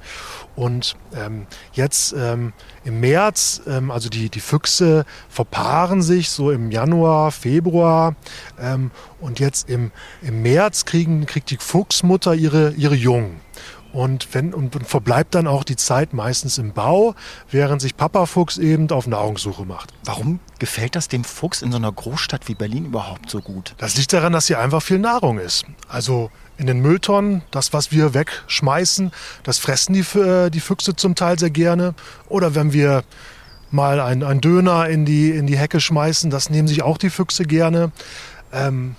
Und 0.56 0.96
ähm, 1.14 1.46
jetzt 1.72 2.12
ähm, 2.18 2.52
im 2.84 3.00
März, 3.00 3.62
ähm, 3.66 3.90
also 3.90 4.08
die, 4.08 4.28
die 4.28 4.40
Füchse 4.40 5.06
verpaaren 5.28 6.02
sich 6.02 6.28
so 6.28 6.50
im 6.50 6.70
Januar, 6.70 7.30
Februar. 7.30 8.16
Ähm, 8.60 8.90
und 9.20 9.38
jetzt 9.38 9.70
im, 9.70 9.92
im 10.22 10.42
März 10.42 10.84
kriegen, 10.84 11.24
kriegt 11.24 11.50
die 11.50 11.56
Fuchsmutter 11.56 12.34
ihre, 12.34 12.72
ihre 12.72 12.96
Jungen 12.96 13.43
und, 13.94 14.34
wenn, 14.34 14.52
und, 14.52 14.74
und 14.74 14.86
verbleibt 14.86 15.36
dann 15.36 15.46
auch 15.46 15.62
die 15.62 15.76
Zeit 15.76 16.12
meistens 16.12 16.58
im 16.58 16.72
Bau, 16.72 17.14
während 17.50 17.80
sich 17.80 17.96
Papa 17.96 18.26
Fuchs 18.26 18.58
eben 18.58 18.90
auf 18.90 19.06
Nahrungssuche 19.06 19.64
macht. 19.64 19.94
Warum 20.04 20.40
gefällt 20.58 20.96
das 20.96 21.06
dem 21.06 21.22
Fuchs 21.22 21.62
in 21.62 21.70
so 21.70 21.78
einer 21.78 21.92
Großstadt 21.92 22.48
wie 22.48 22.54
Berlin 22.54 22.86
überhaupt 22.86 23.30
so 23.30 23.40
gut? 23.40 23.74
Das 23.78 23.96
liegt 23.96 24.12
daran, 24.12 24.32
dass 24.32 24.48
hier 24.48 24.58
einfach 24.58 24.82
viel 24.82 24.98
Nahrung 24.98 25.38
ist. 25.38 25.64
Also 25.88 26.32
in 26.58 26.66
den 26.66 26.80
Mülltonnen, 26.80 27.42
das, 27.52 27.72
was 27.72 27.92
wir 27.92 28.14
wegschmeißen, 28.14 29.12
das 29.44 29.58
fressen 29.58 29.92
die, 29.92 30.18
äh, 30.18 30.50
die 30.50 30.60
Füchse 30.60 30.96
zum 30.96 31.14
Teil 31.14 31.38
sehr 31.38 31.50
gerne. 31.50 31.94
Oder 32.28 32.56
wenn 32.56 32.72
wir 32.72 33.04
mal 33.70 34.00
einen 34.00 34.40
Döner 34.40 34.88
in 34.88 35.04
die, 35.04 35.30
in 35.30 35.46
die 35.46 35.56
Hecke 35.56 35.80
schmeißen, 35.80 36.30
das 36.30 36.50
nehmen 36.50 36.66
sich 36.66 36.82
auch 36.82 36.98
die 36.98 37.10
Füchse 37.10 37.44
gerne. 37.44 37.92
Ähm, 38.52 38.96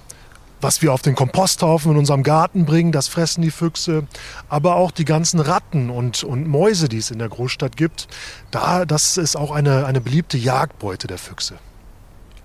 was 0.66 0.82
wir 0.82 0.92
auf 0.92 1.04
den 1.04 1.14
Komposthaufen 1.14 1.92
in 1.92 1.98
unserem 1.98 2.24
Garten 2.24 2.66
bringen, 2.66 2.92
das 2.92 3.08
fressen 3.08 3.44
die 3.44 3.52
Füchse. 3.52 4.08
Aber 4.50 4.78
auch 4.78 4.90
die 4.90 5.06
ganzen 5.06 5.40
Ratten 5.40 5.92
und, 5.92 6.24
und 6.24 6.48
Mäuse, 6.48 6.90
die 6.90 6.98
es 6.98 7.12
in 7.12 7.20
der 7.20 7.30
Großstadt 7.30 7.78
gibt, 7.78 8.08
da, 8.50 8.84
das 8.84 9.18
ist 9.18 9.36
auch 9.36 9.52
eine, 9.52 9.86
eine 9.86 10.02
beliebte 10.02 10.40
Jagdbeute 10.40 11.06
der 11.06 11.20
Füchse. 11.20 11.60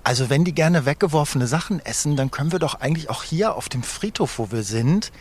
Also 0.04 0.28
wenn 0.28 0.44
die 0.44 0.52
gerne 0.52 0.84
weggeworfene 0.84 1.46
Sachen 1.46 1.82
essen, 1.82 2.14
dann 2.14 2.30
können 2.30 2.52
wir 2.52 2.58
doch 2.58 2.74
eigentlich 2.74 3.08
auch 3.08 3.22
hier 3.22 3.54
auf 3.54 3.70
dem 3.70 3.82
Friedhof, 3.82 4.38
wo 4.38 4.52
wir 4.52 4.64
sind, 4.64 5.12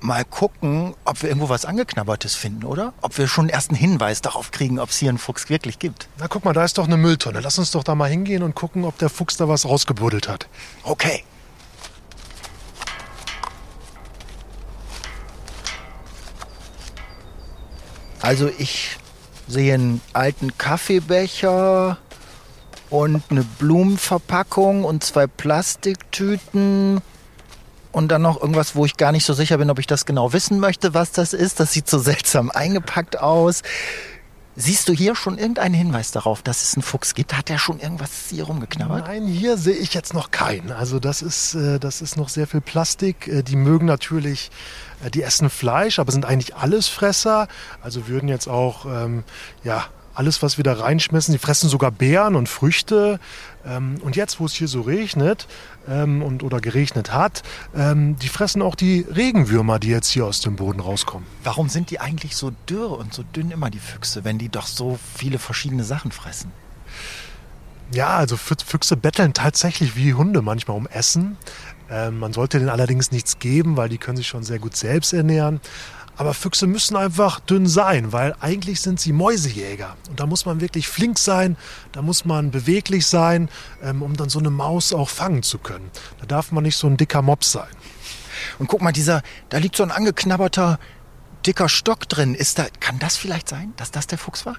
mal 0.00 0.26
gucken, 0.26 0.94
ob 1.06 1.22
wir 1.22 1.30
irgendwo 1.30 1.48
was 1.48 1.64
Angeknabbertes 1.64 2.34
finden, 2.34 2.66
oder? 2.66 2.92
Ob 3.00 3.16
wir 3.16 3.28
schon 3.28 3.44
einen 3.44 3.50
ersten 3.50 3.74
Hinweis 3.74 4.20
darauf 4.20 4.50
kriegen, 4.50 4.78
ob 4.78 4.90
es 4.90 4.98
hier 4.98 5.08
einen 5.08 5.16
Fuchs 5.16 5.48
wirklich 5.48 5.78
gibt. 5.78 6.06
Na 6.18 6.28
guck 6.28 6.44
mal, 6.44 6.52
da 6.52 6.66
ist 6.66 6.76
doch 6.76 6.84
eine 6.84 6.98
Mülltonne. 6.98 7.40
Lass 7.40 7.58
uns 7.58 7.70
doch 7.70 7.82
da 7.82 7.94
mal 7.94 8.10
hingehen 8.10 8.42
und 8.42 8.54
gucken, 8.54 8.84
ob 8.84 8.98
der 8.98 9.08
Fuchs 9.08 9.38
da 9.38 9.48
was 9.48 9.64
rausgebuddelt 9.64 10.28
hat. 10.28 10.48
Okay. 10.82 11.24
Also 18.26 18.50
ich 18.58 18.96
sehe 19.46 19.74
einen 19.74 20.00
alten 20.12 20.58
Kaffeebecher 20.58 21.96
und 22.90 23.22
eine 23.30 23.44
Blumenverpackung 23.60 24.82
und 24.82 25.04
zwei 25.04 25.28
Plastiktüten 25.28 27.02
und 27.92 28.08
dann 28.08 28.22
noch 28.22 28.40
irgendwas, 28.40 28.74
wo 28.74 28.84
ich 28.84 28.96
gar 28.96 29.12
nicht 29.12 29.24
so 29.24 29.32
sicher 29.32 29.58
bin, 29.58 29.70
ob 29.70 29.78
ich 29.78 29.86
das 29.86 30.06
genau 30.06 30.32
wissen 30.32 30.58
möchte, 30.58 30.92
was 30.92 31.12
das 31.12 31.34
ist. 31.34 31.60
Das 31.60 31.72
sieht 31.72 31.88
so 31.88 31.98
seltsam 32.00 32.50
eingepackt 32.50 33.16
aus. 33.16 33.62
Siehst 34.58 34.88
du 34.88 34.94
hier 34.94 35.14
schon 35.14 35.36
irgendeinen 35.36 35.74
Hinweis 35.74 36.12
darauf, 36.12 36.40
dass 36.40 36.62
es 36.62 36.74
einen 36.74 36.82
Fuchs 36.82 37.14
gibt? 37.14 37.36
Hat 37.36 37.50
der 37.50 37.58
schon 37.58 37.78
irgendwas 37.78 38.10
hier 38.30 38.44
rumgeknabbert? 38.44 39.06
Nein, 39.06 39.26
hier 39.26 39.58
sehe 39.58 39.74
ich 39.74 39.92
jetzt 39.92 40.14
noch 40.14 40.30
keinen. 40.30 40.72
Also 40.72 40.98
das 40.98 41.20
ist, 41.20 41.54
äh, 41.54 41.78
das 41.78 42.00
ist 42.00 42.16
noch 42.16 42.30
sehr 42.30 42.46
viel 42.46 42.62
Plastik. 42.62 43.28
Äh, 43.28 43.42
die 43.42 43.56
mögen 43.56 43.84
natürlich, 43.84 44.50
äh, 45.04 45.10
die 45.10 45.22
essen 45.22 45.50
Fleisch, 45.50 45.98
aber 45.98 46.10
sind 46.10 46.24
eigentlich 46.24 46.56
Allesfresser. 46.56 47.48
Also 47.82 48.08
würden 48.08 48.30
jetzt 48.30 48.48
auch, 48.48 48.86
ähm, 48.86 49.24
ja, 49.62 49.84
alles, 50.14 50.42
was 50.42 50.56
wir 50.56 50.64
da 50.64 50.72
reinschmessen. 50.72 51.32
Die 51.32 51.38
fressen 51.38 51.68
sogar 51.68 51.90
Beeren 51.90 52.34
und 52.34 52.48
Früchte. 52.48 53.20
Ähm, 53.66 53.98
und 54.00 54.16
jetzt, 54.16 54.40
wo 54.40 54.46
es 54.46 54.54
hier 54.54 54.68
so 54.68 54.80
regnet 54.80 55.46
ähm, 55.88 56.22
und, 56.22 56.42
oder 56.42 56.60
geregnet 56.60 57.12
hat, 57.12 57.42
ähm, 57.74 58.16
die 58.16 58.28
fressen 58.28 58.62
auch 58.62 58.74
die 58.74 59.06
Regenwürmer, 59.14 59.78
die 59.78 59.88
jetzt 59.88 60.08
hier 60.08 60.26
aus 60.26 60.40
dem 60.40 60.56
Boden 60.56 60.80
rauskommen. 60.80 61.26
Warum 61.44 61.68
sind 61.68 61.90
die 61.90 62.00
eigentlich 62.00 62.36
so 62.36 62.52
dürr 62.68 62.98
und 62.98 63.14
so 63.14 63.22
dünn 63.22 63.50
immer, 63.50 63.70
die 63.70 63.78
Füchse, 63.78 64.24
wenn 64.24 64.38
die 64.38 64.48
doch 64.48 64.66
so 64.66 64.98
viele 65.14 65.38
verschiedene 65.38 65.84
Sachen 65.84 66.12
fressen? 66.12 66.52
Ja, 67.92 68.16
also 68.16 68.36
Füchse 68.36 68.96
betteln 68.96 69.32
tatsächlich 69.32 69.94
wie 69.96 70.14
Hunde 70.14 70.42
manchmal 70.42 70.76
um 70.76 70.88
Essen. 70.88 71.36
Ähm, 71.88 72.18
man 72.18 72.32
sollte 72.32 72.58
denen 72.58 72.70
allerdings 72.70 73.12
nichts 73.12 73.38
geben, 73.38 73.76
weil 73.76 73.88
die 73.88 73.98
können 73.98 74.16
sich 74.16 74.26
schon 74.26 74.42
sehr 74.42 74.58
gut 74.58 74.76
selbst 74.76 75.12
ernähren. 75.12 75.60
Aber 76.16 76.34
Füchse 76.34 76.66
müssen 76.66 76.96
einfach 76.96 77.40
dünn 77.40 77.66
sein, 77.66 78.12
weil 78.12 78.34
eigentlich 78.40 78.80
sind 78.80 78.98
sie 79.00 79.12
Mäusejäger. 79.12 79.96
Und 80.08 80.18
da 80.18 80.26
muss 80.26 80.46
man 80.46 80.60
wirklich 80.60 80.88
flink 80.88 81.18
sein, 81.18 81.56
da 81.92 82.02
muss 82.02 82.24
man 82.24 82.50
beweglich 82.50 83.06
sein, 83.06 83.48
ähm, 83.82 84.02
um 84.02 84.16
dann 84.16 84.28
so 84.28 84.38
eine 84.38 84.50
Maus 84.50 84.92
auch 84.92 85.08
fangen 85.08 85.42
zu 85.42 85.58
können. 85.58 85.90
Da 86.20 86.26
darf 86.26 86.52
man 86.52 86.64
nicht 86.64 86.76
so 86.76 86.86
ein 86.86 86.96
dicker 86.96 87.22
Mops 87.22 87.52
sein. 87.52 87.68
Und 88.58 88.68
guck 88.68 88.82
mal, 88.82 88.92
dieser, 88.92 89.22
da 89.48 89.58
liegt 89.58 89.76
so 89.76 89.82
ein 89.82 89.90
angeknabberter 89.90 90.78
dicker 91.46 91.68
Stock 91.68 92.08
drin. 92.08 92.34
Ist 92.34 92.58
da, 92.58 92.66
kann 92.80 92.98
das 92.98 93.16
vielleicht 93.16 93.48
sein, 93.48 93.72
dass 93.76 93.90
das 93.90 94.06
der 94.06 94.18
Fuchs 94.18 94.46
war? 94.46 94.56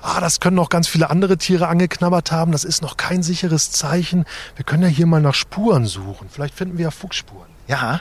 Ah, 0.00 0.20
das 0.20 0.40
können 0.40 0.56
noch 0.56 0.68
ganz 0.68 0.86
viele 0.86 1.10
andere 1.10 1.38
Tiere 1.38 1.68
angeknabbert 1.68 2.30
haben. 2.30 2.52
Das 2.52 2.64
ist 2.64 2.82
noch 2.82 2.96
kein 2.96 3.22
sicheres 3.22 3.72
Zeichen. 3.72 4.24
Wir 4.56 4.64
können 4.64 4.82
ja 4.82 4.88
hier 4.88 5.06
mal 5.06 5.20
nach 5.20 5.34
Spuren 5.34 5.86
suchen. 5.86 6.28
Vielleicht 6.30 6.54
finden 6.54 6.78
wir 6.78 6.84
ja 6.84 6.90
Fuchsspuren. 6.90 7.48
Ja. 7.66 8.00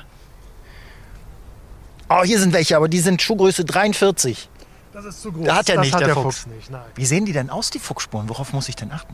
Oh, 2.10 2.24
hier 2.24 2.40
sind 2.40 2.54
welche, 2.54 2.76
aber 2.76 2.88
die 2.90 3.00
sind 3.00 3.22
Schuhgröße 3.22 3.66
43. 3.66 4.50
Das 4.94 5.06
ist 5.06 5.22
zu 5.22 5.32
groß. 5.32 5.46
Da 5.46 5.56
hat 5.58 5.70
er 5.70 5.76
das 5.76 5.86
nicht, 5.86 5.94
hat 5.94 6.02
der 6.02 6.08
der 6.08 6.16
Fuchs. 6.16 6.40
Fuchs 6.40 6.48
nicht. 6.48 6.72
Wie 6.96 7.06
sehen 7.06 7.26
die 7.26 7.34
denn 7.34 7.50
aus, 7.50 7.70
die 7.70 7.80
Fuchsspuren? 7.80 8.28
Worauf 8.30 8.54
muss 8.54 8.68
ich 8.70 8.76
denn 8.76 8.92
achten? 8.92 9.14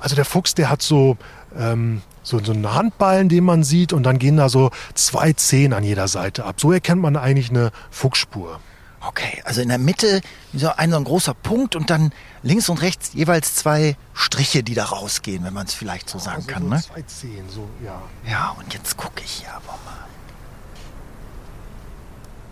Also 0.00 0.16
der 0.16 0.24
Fuchs, 0.24 0.54
der 0.54 0.68
hat 0.70 0.82
so, 0.82 1.16
ähm, 1.56 2.02
so, 2.22 2.42
so 2.42 2.52
einen 2.52 2.72
Handballen, 2.74 3.28
den 3.28 3.44
man 3.44 3.62
sieht, 3.62 3.92
und 3.92 4.02
dann 4.02 4.18
gehen 4.18 4.36
da 4.36 4.48
so 4.48 4.70
zwei 4.94 5.32
Zehen 5.34 5.72
an 5.72 5.84
jeder 5.84 6.08
Seite 6.08 6.44
ab. 6.44 6.56
So 6.58 6.72
erkennt 6.72 7.02
man 7.02 7.16
eigentlich 7.16 7.50
eine 7.50 7.70
Fuchsspur. 7.90 8.58
Okay, 9.06 9.42
also 9.44 9.60
in 9.60 9.68
der 9.68 9.78
Mitte 9.78 10.20
so 10.54 10.70
ein, 10.76 10.90
so 10.90 10.96
ein 10.96 11.04
großer 11.04 11.34
Punkt 11.34 11.76
und 11.76 11.90
dann 11.90 12.12
links 12.42 12.68
und 12.68 12.80
rechts 12.82 13.12
jeweils 13.14 13.56
zwei 13.56 13.96
Striche, 14.14 14.62
die 14.62 14.74
da 14.74 14.84
rausgehen, 14.86 15.44
wenn 15.44 15.52
man 15.52 15.66
es 15.66 15.74
vielleicht 15.74 16.08
so 16.08 16.18
sagen 16.18 16.36
Also 16.36 16.48
kann. 16.48 16.62
so 16.62 16.68
Ne? 16.68 16.80
Zwei 16.82 17.02
Zehen, 17.02 17.44
so, 17.48 17.68
ja. 17.84 18.00
Ja, 18.28 18.56
und 18.58 18.72
jetzt 18.72 18.96
gucke 18.96 19.22
ich 19.24 19.30
hier 19.30 19.50
aber 19.52 19.78
mal. 19.84 20.06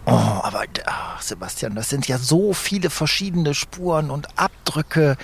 Oh, 0.07 0.11
aber 0.11 0.65
ach, 0.87 1.23
Sebastian, 1.23 1.75
das 1.75 1.89
sind 1.89 2.09
ja 2.09 2.19
so 2.19 2.53
viele 2.53 2.91
verschiedene 2.91 3.55
Spuren 3.55 4.11
und 4.11 4.39
Abdrücke. 4.39 5.17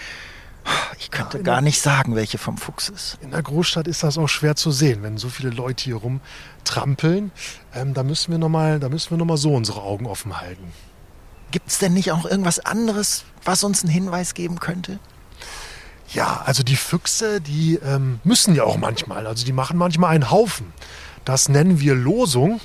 Ich 0.98 1.10
könnte 1.10 1.42
gar 1.42 1.60
nicht 1.60 1.80
sagen, 1.80 2.16
welche 2.16 2.38
vom 2.38 2.58
Fuchs 2.58 2.88
ist. 2.88 3.18
In 3.20 3.30
der 3.30 3.42
Großstadt 3.42 3.86
ist 3.86 4.02
das 4.02 4.18
auch 4.18 4.28
schwer 4.28 4.56
zu 4.56 4.72
sehen, 4.72 5.02
wenn 5.02 5.16
so 5.16 5.28
viele 5.28 5.50
Leute 5.50 5.84
hier 5.84 5.96
rumtrampeln. 5.96 7.30
Ähm, 7.74 7.94
da 7.94 8.02
müssen 8.02 8.32
wir 8.32 8.38
nochmal 8.38 8.78
noch 8.78 9.36
so 9.36 9.54
unsere 9.54 9.82
Augen 9.82 10.06
offen 10.06 10.40
halten. 10.40 10.72
Gibt 11.52 11.68
es 11.68 11.78
denn 11.78 11.94
nicht 11.94 12.10
auch 12.10 12.24
irgendwas 12.24 12.58
anderes, 12.58 13.24
was 13.44 13.62
uns 13.62 13.82
einen 13.82 13.92
Hinweis 13.92 14.34
geben 14.34 14.58
könnte? 14.58 14.98
Ja, 16.12 16.42
also 16.44 16.62
die 16.62 16.76
Füchse, 16.76 17.40
die 17.40 17.76
ähm, 17.76 18.20
müssen 18.24 18.54
ja 18.54 18.64
auch 18.64 18.76
manchmal. 18.76 19.26
Also 19.26 19.44
die 19.44 19.52
machen 19.52 19.76
manchmal 19.76 20.14
einen 20.14 20.30
Haufen. 20.30 20.72
Das 21.24 21.48
nennen 21.48 21.80
wir 21.80 21.94
Losung. 21.94 22.60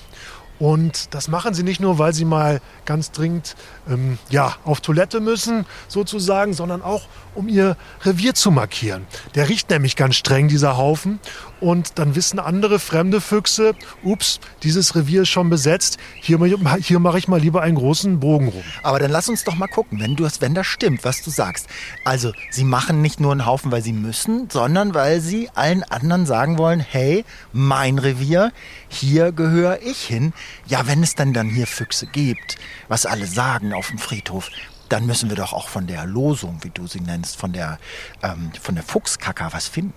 Und 0.61 1.15
das 1.15 1.27
machen 1.27 1.55
sie 1.55 1.63
nicht 1.63 1.81
nur, 1.81 1.97
weil 1.97 2.13
sie 2.13 2.23
mal 2.23 2.61
ganz 2.85 3.09
dringend 3.09 3.55
ähm, 3.89 4.19
ja, 4.29 4.57
auf 4.63 4.79
Toilette 4.79 5.19
müssen, 5.19 5.65
sozusagen, 5.87 6.53
sondern 6.53 6.83
auch, 6.83 7.07
um 7.33 7.47
ihr 7.47 7.77
Revier 8.03 8.35
zu 8.35 8.51
markieren. 8.51 9.07
Der 9.33 9.49
riecht 9.49 9.71
nämlich 9.71 9.95
ganz 9.95 10.17
streng, 10.17 10.49
dieser 10.49 10.77
Haufen. 10.77 11.19
Und 11.61 11.99
dann 11.99 12.15
wissen 12.15 12.39
andere 12.39 12.79
fremde 12.79 13.21
Füchse, 13.21 13.75
ups, 14.03 14.39
dieses 14.63 14.95
Revier 14.95 15.21
ist 15.21 15.29
schon 15.29 15.49
besetzt. 15.49 15.97
Hier, 16.19 16.43
hier 16.79 16.99
mache 16.99 17.17
ich 17.19 17.27
mal 17.27 17.39
lieber 17.39 17.61
einen 17.61 17.75
großen 17.75 18.19
Bogen 18.19 18.47
rum. 18.47 18.63
Aber 18.81 18.97
dann 18.97 19.11
lass 19.11 19.29
uns 19.29 19.43
doch 19.43 19.55
mal 19.55 19.67
gucken, 19.67 19.99
wenn, 19.99 20.15
du, 20.15 20.27
wenn 20.39 20.55
das 20.55 20.65
stimmt, 20.65 21.05
was 21.05 21.21
du 21.21 21.29
sagst. 21.29 21.67
Also, 22.03 22.33
sie 22.49 22.63
machen 22.63 23.03
nicht 23.03 23.19
nur 23.19 23.31
einen 23.31 23.45
Haufen, 23.45 23.71
weil 23.71 23.83
sie 23.83 23.93
müssen, 23.93 24.49
sondern 24.49 24.95
weil 24.95 25.21
sie 25.21 25.49
allen 25.53 25.83
anderen 25.83 26.25
sagen 26.25 26.57
wollen, 26.57 26.79
hey, 26.79 27.23
mein 27.53 27.99
Revier, 27.99 28.51
hier 28.89 29.31
gehöre 29.31 29.83
ich 29.83 30.01
hin. 30.01 30.33
Ja, 30.65 30.87
wenn 30.87 31.03
es 31.03 31.13
dann 31.13 31.31
dann 31.31 31.49
hier 31.49 31.67
Füchse 31.67 32.07
gibt, 32.07 32.57
was 32.87 33.05
alle 33.05 33.27
sagen 33.27 33.71
auf 33.71 33.89
dem 33.89 33.99
Friedhof, 33.99 34.49
dann 34.89 35.05
müssen 35.05 35.29
wir 35.29 35.37
doch 35.37 35.53
auch 35.53 35.69
von 35.69 35.87
der 35.87 36.05
Losung, 36.05 36.57
wie 36.63 36.69
du 36.69 36.87
sie 36.87 36.99
nennst, 36.99 37.37
von 37.37 37.53
der, 37.53 37.77
ähm, 38.23 38.51
von 38.59 38.75
der 38.75 38.83
Fuchskacker 38.83 39.49
was 39.53 39.67
finden. 39.67 39.93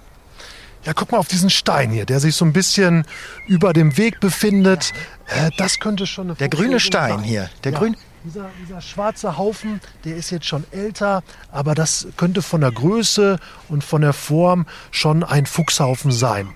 Ja, 0.85 0.93
guck 0.95 1.13
mal 1.13 1.19
auf 1.19 1.29
diesen 1.29 1.51
Stein 1.51 1.91
hier, 1.91 2.05
der 2.05 2.21
sich 2.21 2.37
so 2.37 2.45
ein 2.45 2.53
bisschen 2.53 3.07
über 3.47 3.73
dem 3.73 3.97
Weg 3.97 4.21
befindet. 4.21 4.93
Äh, 5.27 5.51
das 5.57 5.79
könnte 5.79 6.07
schon 6.07 6.29
eine 6.29 6.35
Der 6.37 6.49
grüne 6.49 6.79
Stein 6.81 7.17
sein. 7.19 7.23
hier, 7.25 7.51
der 7.65 7.73
ja, 7.73 7.79
grün- 7.79 7.97
Dieser, 8.25 8.51
dieser 8.63 8.81
schwarze 8.81 9.37
Haufen, 9.39 9.81
der 10.05 10.17
ist 10.17 10.31
jetzt 10.31 10.47
schon 10.47 10.65
älter, 10.73 11.23
aber 11.51 11.75
das 11.75 12.07
könnte 12.17 12.43
von 12.43 12.61
der 12.61 12.73
Größe 12.73 13.39
und 13.69 13.83
von 13.85 14.03
der 14.03 14.13
Form 14.13 14.67
schon 14.91 15.23
ein 15.25 15.47
Fuchshaufen 15.47 16.13
sein. 16.13 16.49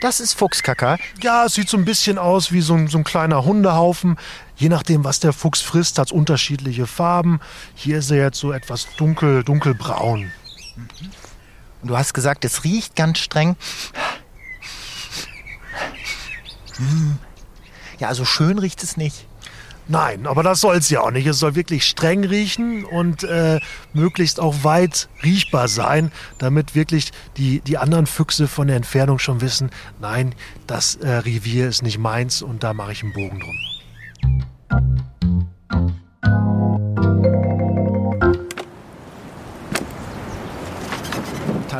Das 0.00 0.20
ist 0.20 0.34
Fuchskacker. 0.34 0.96
Ja, 1.22 1.44
es 1.46 1.54
sieht 1.54 1.68
so 1.68 1.76
ein 1.76 1.84
bisschen 1.84 2.18
aus 2.18 2.52
wie 2.52 2.60
so 2.60 2.74
ein, 2.74 2.86
so 2.88 2.98
ein 2.98 3.04
kleiner 3.04 3.44
Hundehaufen. 3.44 4.16
Je 4.56 4.68
nachdem, 4.68 5.02
was 5.04 5.18
der 5.18 5.32
Fuchs 5.32 5.60
frisst, 5.60 5.98
hat 5.98 6.06
es 6.08 6.12
unterschiedliche 6.12 6.86
Farben. 6.86 7.40
Hier 7.74 7.98
ist 7.98 8.10
er 8.10 8.18
jetzt 8.18 8.38
so 8.38 8.52
etwas 8.52 8.86
dunkel, 8.96 9.42
dunkelbraun. 9.42 10.30
Und 11.82 11.88
du 11.88 11.96
hast 11.96 12.14
gesagt, 12.14 12.44
es 12.44 12.64
riecht 12.64 12.96
ganz 12.96 13.18
streng. 13.18 13.56
Hm. 16.76 17.18
Ja, 17.98 18.08
also 18.08 18.24
schön 18.24 18.58
riecht 18.58 18.82
es 18.82 18.96
nicht. 18.96 19.26
Nein, 19.90 20.26
aber 20.26 20.42
das 20.42 20.60
soll 20.60 20.76
es 20.76 20.90
ja 20.90 21.00
auch 21.00 21.10
nicht. 21.10 21.26
Es 21.26 21.38
soll 21.38 21.54
wirklich 21.54 21.84
streng 21.84 22.22
riechen 22.22 22.84
und 22.84 23.24
äh, 23.24 23.58
möglichst 23.94 24.38
auch 24.38 24.62
weit 24.62 25.08
riechbar 25.24 25.66
sein, 25.66 26.12
damit 26.36 26.74
wirklich 26.74 27.10
die, 27.38 27.60
die 27.60 27.78
anderen 27.78 28.06
Füchse 28.06 28.48
von 28.48 28.66
der 28.66 28.76
Entfernung 28.76 29.18
schon 29.18 29.40
wissen, 29.40 29.70
nein, 29.98 30.34
das 30.66 30.96
äh, 30.96 31.08
Revier 31.08 31.68
ist 31.68 31.82
nicht 31.82 31.96
meins 31.96 32.42
und 32.42 32.62
da 32.62 32.74
mache 32.74 32.92
ich 32.92 33.02
einen 33.02 33.14
Bogen 33.14 33.40
drum. 33.40 33.56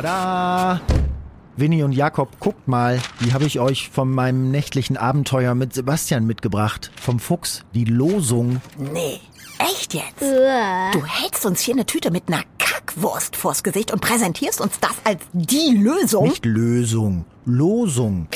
Tada! 0.01 0.79
Winnie 1.57 1.83
und 1.83 1.91
Jakob, 1.91 2.39
guckt 2.39 2.69
mal, 2.69 3.01
die 3.19 3.33
habe 3.33 3.43
ich 3.43 3.59
euch 3.59 3.89
von 3.89 4.09
meinem 4.09 4.49
nächtlichen 4.49 4.95
Abenteuer 4.95 5.55
mit 5.55 5.73
Sebastian 5.73 6.25
mitgebracht. 6.25 6.89
Vom 6.95 7.19
Fuchs, 7.19 7.65
die 7.73 7.83
Losung. 7.83 8.61
Nee, 8.77 9.19
echt 9.57 9.93
jetzt? 9.93 10.21
Du 10.21 11.05
hältst 11.05 11.45
uns 11.45 11.59
hier 11.59 11.73
eine 11.73 11.85
Tüte 11.85 12.11
mit 12.11 12.29
einer 12.29 12.43
Kackwurst 12.59 13.35
vors 13.35 13.61
Gesicht 13.61 13.91
und 13.91 13.99
präsentierst 13.99 14.61
uns 14.61 14.79
das 14.79 14.95
als 15.03 15.21
die 15.33 15.75
Lösung? 15.75 16.29
Nicht 16.29 16.45
Lösung, 16.45 17.25
Losung. 17.49 18.27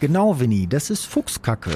Genau, 0.00 0.38
Winnie, 0.38 0.66
das 0.66 0.90
ist 0.90 1.04
Fuchskacke. 1.06 1.70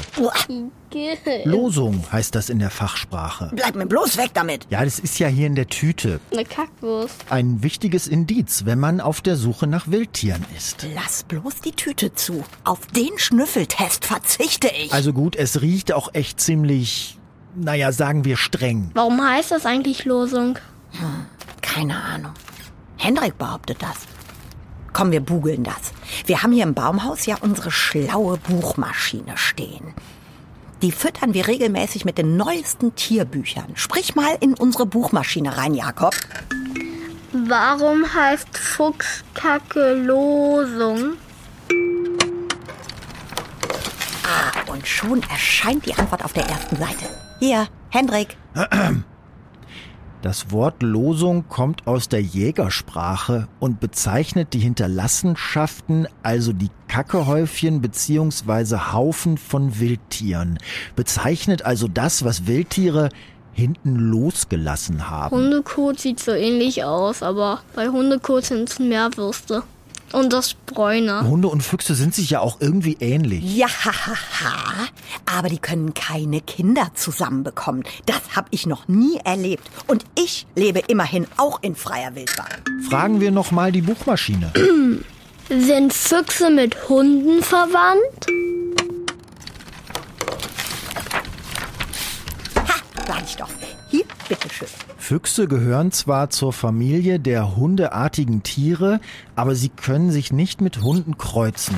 Losung 1.44 2.04
heißt 2.10 2.34
das 2.34 2.48
in 2.48 2.58
der 2.58 2.70
Fachsprache. 2.70 3.50
Bleib 3.54 3.74
mir 3.74 3.86
bloß 3.86 4.16
weg 4.16 4.30
damit. 4.34 4.66
Ja, 4.70 4.84
das 4.84 4.98
ist 4.98 5.18
ja 5.18 5.28
hier 5.28 5.46
in 5.46 5.54
der 5.54 5.66
Tüte. 5.66 6.20
Eine 6.32 6.44
Kackwurst. 6.44 7.16
Ein 7.28 7.62
wichtiges 7.62 8.06
Indiz, 8.06 8.64
wenn 8.64 8.78
man 8.78 9.00
auf 9.00 9.20
der 9.20 9.36
Suche 9.36 9.66
nach 9.66 9.88
Wildtieren 9.88 10.44
ist. 10.56 10.86
Lass 10.94 11.24
bloß 11.24 11.60
die 11.64 11.72
Tüte 11.72 12.14
zu. 12.14 12.44
Auf 12.64 12.86
den 12.86 13.10
Schnüffeltest 13.16 14.04
verzichte 14.04 14.68
ich. 14.68 14.92
Also 14.92 15.12
gut, 15.12 15.36
es 15.36 15.60
riecht 15.60 15.92
auch 15.92 16.14
echt 16.14 16.40
ziemlich, 16.40 17.18
naja, 17.54 17.92
sagen 17.92 18.24
wir 18.24 18.36
streng. 18.36 18.90
Warum 18.94 19.20
heißt 19.20 19.50
das 19.50 19.66
eigentlich 19.66 20.04
Losung? 20.04 20.58
Keine 21.60 22.00
Ahnung. 22.02 22.32
Hendrik 22.96 23.36
behauptet 23.36 23.82
das. 23.82 23.96
Komm, 24.96 25.12
wir 25.12 25.20
bugeln 25.20 25.62
das. 25.62 25.92
Wir 26.24 26.42
haben 26.42 26.52
hier 26.52 26.62
im 26.62 26.72
Baumhaus 26.72 27.26
ja 27.26 27.36
unsere 27.42 27.70
schlaue 27.70 28.38
Buchmaschine 28.38 29.36
stehen. 29.36 29.92
Die 30.80 30.90
füttern 30.90 31.34
wir 31.34 31.46
regelmäßig 31.48 32.06
mit 32.06 32.16
den 32.16 32.38
neuesten 32.38 32.94
Tierbüchern. 32.94 33.72
Sprich 33.74 34.14
mal 34.14 34.38
in 34.40 34.54
unsere 34.54 34.86
Buchmaschine 34.86 35.58
rein, 35.58 35.74
Jakob. 35.74 36.14
Warum 37.30 38.10
heißt 38.10 38.56
Fuchskacke 38.56 39.92
Losung? 39.92 41.18
Ah, 44.24 44.72
und 44.72 44.88
schon 44.88 45.22
erscheint 45.24 45.84
die 45.84 45.92
Antwort 45.92 46.24
auf 46.24 46.32
der 46.32 46.46
ersten 46.46 46.76
Seite. 46.76 47.04
Hier, 47.38 47.68
Hendrik. 47.90 48.38
Das 50.26 50.50
Wort 50.50 50.82
Losung 50.82 51.44
kommt 51.48 51.86
aus 51.86 52.08
der 52.08 52.20
Jägersprache 52.20 53.46
und 53.60 53.78
bezeichnet 53.78 54.54
die 54.54 54.58
Hinterlassenschaften, 54.58 56.08
also 56.24 56.52
die 56.52 56.70
Kackehäufchen 56.88 57.80
beziehungsweise 57.80 58.92
Haufen 58.92 59.38
von 59.38 59.78
Wildtieren. 59.78 60.58
Bezeichnet 60.96 61.64
also 61.64 61.86
das, 61.86 62.24
was 62.24 62.48
Wildtiere 62.48 63.10
hinten 63.52 63.94
losgelassen 63.94 65.08
haben. 65.08 65.36
Hundekot 65.36 66.00
sieht 66.00 66.18
so 66.18 66.32
ähnlich 66.32 66.82
aus, 66.82 67.22
aber 67.22 67.60
bei 67.76 67.88
Hundekot 67.88 68.46
sind 68.46 68.68
es 68.68 68.80
mehr 68.80 69.16
Würste. 69.16 69.62
Und 70.12 70.32
das 70.32 70.54
Bräune. 70.54 71.22
Hunde 71.28 71.48
und 71.48 71.62
Füchse 71.62 71.94
sind 71.94 72.14
sich 72.14 72.30
ja 72.30 72.40
auch 72.40 72.58
irgendwie 72.60 72.96
ähnlich. 73.00 73.42
Ja, 73.56 73.66
hahaha. 73.68 74.88
aber 75.26 75.48
die 75.48 75.58
können 75.58 75.94
keine 75.94 76.40
Kinder 76.40 76.90
zusammenbekommen. 76.94 77.84
Das 78.06 78.36
habe 78.36 78.48
ich 78.50 78.66
noch 78.66 78.88
nie 78.88 79.18
erlebt. 79.24 79.68
Und 79.86 80.04
ich 80.14 80.46
lebe 80.54 80.80
immerhin 80.86 81.26
auch 81.36 81.62
in 81.62 81.74
freier 81.74 82.14
Wildbahn. 82.14 82.46
Fragen 82.88 83.20
wir 83.20 83.30
noch 83.30 83.50
mal 83.50 83.72
die 83.72 83.82
Buchmaschine. 83.82 84.52
Sind 85.48 85.92
Füchse 85.92 86.50
mit 86.50 86.88
Hunden 86.88 87.42
verwandt? 87.42 88.26
Ha, 92.56 92.74
sag 93.06 93.24
ich 93.24 93.36
doch. 93.36 93.48
Hier, 93.90 94.04
bitteschön. 94.28 94.68
Füchse 95.06 95.46
gehören 95.46 95.92
zwar 95.92 96.30
zur 96.30 96.52
Familie 96.52 97.20
der 97.20 97.54
hundeartigen 97.54 98.42
Tiere, 98.42 98.98
aber 99.36 99.54
sie 99.54 99.68
können 99.68 100.10
sich 100.10 100.32
nicht 100.32 100.60
mit 100.60 100.82
Hunden 100.82 101.16
kreuzen. 101.16 101.76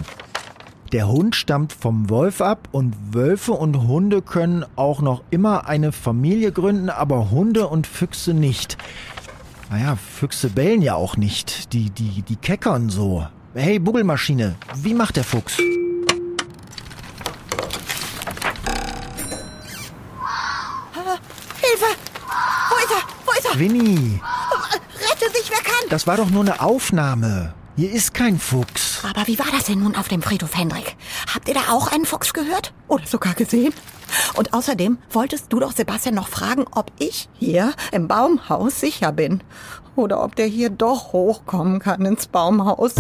Der 0.93 1.09
Hund 1.09 1.37
stammt 1.37 1.75
vom 1.75 2.09
Wolf 2.09 2.41
ab 2.41 2.71
und 2.73 2.95
Wölfe 3.13 3.53
und 3.53 3.87
Hunde 3.87 4.23
können 4.23 4.65
auch 4.77 5.03
noch 5.03 5.23
immer 5.29 5.69
eine 5.69 5.93
Familie 5.93 6.53
gründen, 6.53 6.89
aber 6.89 7.31
Hunde 7.31 7.67
und 7.67 7.87
Füchse 7.87 8.33
nicht. 8.33 8.79
Naja, 9.69 9.97
Füchse 9.97 10.49
bellen 10.49 10.81
ja 10.81 10.95
auch 10.95 11.19
nicht. 11.19 11.75
Die, 11.75 11.91
die, 11.91 12.23
die 12.23 12.37
keckern 12.37 12.89
so. 12.89 13.27
Hey, 13.53 13.79
Buggelmaschine, 13.79 14.55
wie 14.77 14.95
macht 14.95 15.17
der 15.17 15.25
Fuchs? 15.25 15.59
Winnie, 23.59 24.21
Rette 24.95 25.33
sich, 25.37 25.51
wer 25.51 25.59
kann! 25.59 25.89
das 25.91 26.07
war 26.07 26.17
doch 26.17 26.31
nur 26.31 26.43
eine 26.43 26.61
Aufnahme. 26.61 27.55
Hier 27.77 27.93
ist 27.93 28.13
kein 28.15 28.39
Fuchs. 28.39 29.03
Aber 29.09 29.27
wie 29.27 29.39
war 29.39 29.47
das 29.53 29.65
denn 29.65 29.81
nun 29.81 29.95
auf 29.95 30.09
dem 30.09 30.23
Friedhof, 30.23 30.57
Hendrik? 30.57 30.97
Habt 31.33 31.49
ihr 31.49 31.55
da 31.55 31.73
auch 31.73 31.93
einen 31.93 32.07
Fuchs 32.07 32.33
gehört? 32.33 32.73
Oder 32.89 33.07
sogar 33.07 33.35
gesehen? 33.35 33.73
Und 34.35 34.53
außerdem 34.53 34.99
wolltest 35.11 35.53
du 35.53 35.61
doch 35.61 35.73
Sebastian 35.73 36.15
noch 36.15 36.29
fragen, 36.29 36.65
ob 36.73 36.91
ich 36.99 37.29
hier 37.35 37.73
im 37.93 38.09
Baumhaus 38.09 38.81
sicher 38.81 39.13
bin. 39.13 39.43
Oder 39.97 40.23
ob 40.23 40.37
der 40.37 40.47
hier 40.47 40.71
doch 40.71 41.13
hochkommen 41.13 41.79
kann 41.79 42.05
ins 42.05 42.27
Baumhaus. 42.27 42.95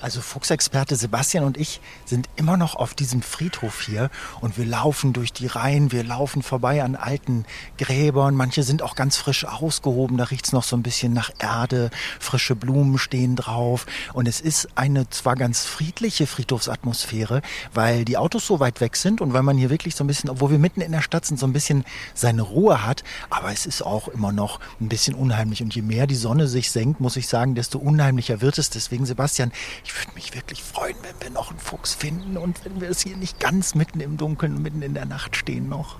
Also 0.00 0.22
Fuchsexperte 0.22 0.96
Sebastian 0.96 1.44
und 1.44 1.58
ich 1.58 1.80
sind 2.06 2.28
immer 2.36 2.56
noch 2.56 2.74
auf 2.74 2.94
diesem 2.94 3.20
Friedhof 3.20 3.82
hier 3.82 4.10
und 4.40 4.56
wir 4.56 4.64
laufen 4.64 5.12
durch 5.12 5.30
die 5.32 5.46
Reihen, 5.46 5.92
wir 5.92 6.04
laufen 6.04 6.42
vorbei 6.42 6.82
an 6.82 6.96
alten 6.96 7.44
Gräbern, 7.76 8.34
manche 8.34 8.62
sind 8.62 8.80
auch 8.82 8.94
ganz 8.94 9.18
frisch 9.18 9.44
ausgehoben, 9.44 10.16
da 10.16 10.24
riecht's 10.24 10.52
noch 10.52 10.64
so 10.64 10.74
ein 10.74 10.82
bisschen 10.82 11.12
nach 11.12 11.30
Erde, 11.38 11.90
frische 12.18 12.56
Blumen 12.56 12.96
stehen 12.96 13.36
drauf. 13.36 13.84
Und 14.14 14.26
es 14.26 14.40
ist 14.40 14.68
eine 14.74 15.10
zwar 15.10 15.36
ganz 15.36 15.66
friedliche 15.66 16.26
Friedhofsatmosphäre, 16.26 17.42
weil 17.74 18.06
die 18.06 18.16
Autos 18.16 18.46
so 18.46 18.58
weit 18.58 18.80
weg 18.80 18.96
sind 18.96 19.20
und 19.20 19.34
weil 19.34 19.42
man 19.42 19.58
hier 19.58 19.68
wirklich 19.68 19.94
so 19.94 20.04
ein 20.04 20.06
bisschen, 20.06 20.30
obwohl 20.30 20.50
wir 20.50 20.58
mitten 20.58 20.80
in 20.80 20.92
der 20.92 21.02
Stadt 21.02 21.26
sind, 21.26 21.38
so 21.38 21.46
ein 21.46 21.52
bisschen 21.52 21.84
seine 22.14 22.42
Ruhe 22.42 22.86
hat, 22.86 23.04
aber 23.28 23.52
es 23.52 23.66
ist 23.66 23.82
auch 23.82 24.08
immer 24.08 24.32
noch 24.32 24.60
ein 24.80 24.88
bisschen 24.88 25.14
unheimlich. 25.14 25.62
Und 25.62 25.74
je 25.74 25.82
mehr 25.82 26.06
die 26.06 26.14
Sonne 26.14 26.48
sich 26.48 26.70
senkt, 26.70 27.00
muss 27.00 27.16
ich 27.16 27.28
sagen, 27.28 27.54
desto 27.54 27.78
unheimlicher 27.78 28.40
wird 28.40 28.56
es. 28.56 28.70
Deswegen 28.70 29.04
Sebastian, 29.04 29.52
ich 29.84 29.89
würde 29.98 30.12
mich 30.14 30.34
wirklich 30.34 30.62
freuen, 30.62 30.96
wenn 31.02 31.20
wir 31.20 31.30
noch 31.30 31.50
einen 31.50 31.58
Fuchs 31.58 31.94
finden 31.94 32.36
und 32.36 32.64
wenn 32.64 32.80
wir 32.80 32.90
es 32.90 33.00
hier 33.00 33.16
nicht 33.16 33.40
ganz 33.40 33.74
mitten 33.74 34.00
im 34.00 34.16
Dunkeln, 34.16 34.62
mitten 34.62 34.82
in 34.82 34.94
der 34.94 35.06
Nacht 35.06 35.36
stehen 35.36 35.68
noch. 35.68 35.98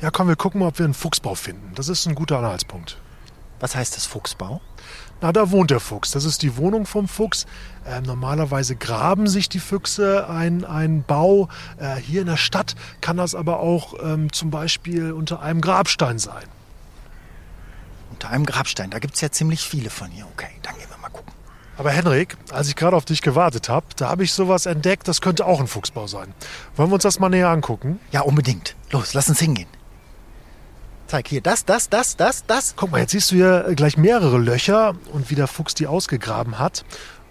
Ja, 0.00 0.10
komm, 0.10 0.28
wir 0.28 0.36
gucken 0.36 0.60
mal, 0.60 0.68
ob 0.68 0.78
wir 0.78 0.84
einen 0.84 0.94
Fuchsbau 0.94 1.34
finden. 1.34 1.72
Das 1.74 1.88
ist 1.88 2.06
ein 2.06 2.14
guter 2.14 2.38
Anhaltspunkt. 2.38 2.98
Was 3.60 3.76
heißt 3.76 3.96
das 3.96 4.06
Fuchsbau? 4.06 4.60
Na, 5.20 5.32
da 5.32 5.50
wohnt 5.50 5.70
der 5.70 5.80
Fuchs. 5.80 6.12
Das 6.12 6.24
ist 6.24 6.42
die 6.42 6.56
Wohnung 6.56 6.86
vom 6.86 7.06
Fuchs. 7.06 7.46
Ähm, 7.86 8.04
normalerweise 8.04 8.74
graben 8.74 9.28
sich 9.28 9.50
die 9.50 9.60
Füchse 9.60 10.28
ein, 10.28 10.64
ein 10.64 11.02
Bau. 11.02 11.50
Äh, 11.78 11.96
hier 11.96 12.22
in 12.22 12.26
der 12.26 12.38
Stadt 12.38 12.74
kann 13.02 13.18
das 13.18 13.34
aber 13.34 13.60
auch 13.60 13.94
ähm, 14.02 14.32
zum 14.32 14.50
Beispiel 14.50 15.12
unter 15.12 15.42
einem 15.42 15.60
Grabstein 15.60 16.18
sein. 16.18 16.44
Unter 18.10 18.30
einem 18.30 18.46
Grabstein. 18.46 18.90
Da 18.90 18.98
gibt 18.98 19.14
es 19.14 19.20
ja 19.20 19.30
ziemlich 19.30 19.60
viele 19.60 19.90
von 19.90 20.10
hier. 20.10 20.26
Okay, 20.32 20.50
dann 20.62 20.74
gehen 20.78 20.88
wir 20.88 20.96
mal 20.96 21.10
gucken. 21.10 21.32
Aber 21.80 21.92
Henrik, 21.92 22.36
als 22.50 22.68
ich 22.68 22.76
gerade 22.76 22.94
auf 22.94 23.06
dich 23.06 23.22
gewartet 23.22 23.70
habe, 23.70 23.86
da 23.96 24.10
habe 24.10 24.22
ich 24.22 24.34
sowas 24.34 24.66
entdeckt, 24.66 25.08
das 25.08 25.22
könnte 25.22 25.46
auch 25.46 25.60
ein 25.60 25.66
Fuchsbau 25.66 26.06
sein. 26.06 26.34
Wollen 26.76 26.90
wir 26.90 26.94
uns 26.96 27.04
das 27.04 27.18
mal 27.18 27.30
näher 27.30 27.48
angucken? 27.48 27.98
Ja, 28.12 28.20
unbedingt. 28.20 28.76
Los, 28.90 29.14
lass 29.14 29.30
uns 29.30 29.40
hingehen. 29.40 29.66
Zeig 31.06 31.28
hier, 31.28 31.40
das, 31.40 31.64
das, 31.64 31.88
das, 31.88 32.18
das, 32.18 32.44
das. 32.44 32.74
Guck 32.76 32.90
mal, 32.90 33.00
jetzt 33.00 33.12
siehst 33.12 33.30
du 33.30 33.36
hier 33.36 33.72
gleich 33.76 33.96
mehrere 33.96 34.36
Löcher 34.36 34.94
und 35.10 35.30
wie 35.30 35.36
der 35.36 35.46
Fuchs 35.46 35.72
die 35.72 35.86
ausgegraben 35.86 36.58
hat. 36.58 36.84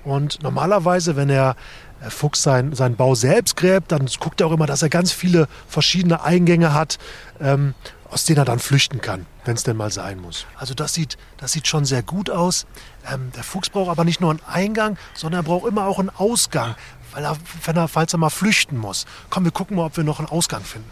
Und 0.04 0.42
normalerweise, 0.42 1.16
wenn 1.16 1.28
der 1.28 1.56
äh, 2.02 2.10
Fuchs 2.10 2.42
sein, 2.42 2.74
seinen 2.74 2.96
Bau 2.96 3.14
selbst 3.14 3.56
gräbt, 3.56 3.92
dann 3.92 4.10
guckt 4.20 4.42
er 4.42 4.48
auch 4.48 4.52
immer, 4.52 4.66
dass 4.66 4.82
er 4.82 4.90
ganz 4.90 5.12
viele 5.12 5.48
verschiedene 5.68 6.24
Eingänge 6.24 6.74
hat, 6.74 6.98
ähm, 7.40 7.76
aus 8.10 8.26
denen 8.26 8.40
er 8.40 8.46
dann 8.46 8.60
flüchten 8.60 9.02
kann, 9.02 9.26
wenn 9.46 9.56
es 9.56 9.64
denn 9.64 9.78
mal 9.78 9.92
sein 9.92 10.20
muss. 10.20 10.46
Also 10.56 10.74
das 10.74 10.94
sieht, 10.94 11.18
das 11.38 11.52
sieht 11.52 11.68
schon 11.68 11.86
sehr 11.86 12.04
gut 12.04 12.30
aus. 12.30 12.66
Ähm, 13.12 13.32
der 13.36 13.44
Fuchs 13.44 13.70
braucht 13.70 13.90
aber 13.90 14.04
nicht 14.04 14.22
nur 14.22 14.32
einen 14.32 14.42
Eingang, 14.48 14.98
sondern 15.14 15.42
er 15.42 15.44
braucht 15.44 15.68
immer 15.68 15.86
auch 15.86 16.00
einen 16.00 16.10
Ausgang, 16.10 16.76
weil 17.12 17.24
er, 17.24 17.38
wenn 17.64 17.78
er, 17.78 17.88
falls 17.88 18.14
er 18.14 18.20
mal 18.20 18.30
flüchten 18.30 18.78
muss. 18.78 19.06
Komm, 19.30 19.44
wir 19.46 19.52
gucken 19.52 19.78
mal, 19.78 19.86
ob 19.86 19.98
wir 19.98 20.04
noch 20.04 20.20
einen 20.20 20.30
Ausgang 20.30 20.64
finden. 20.64 20.90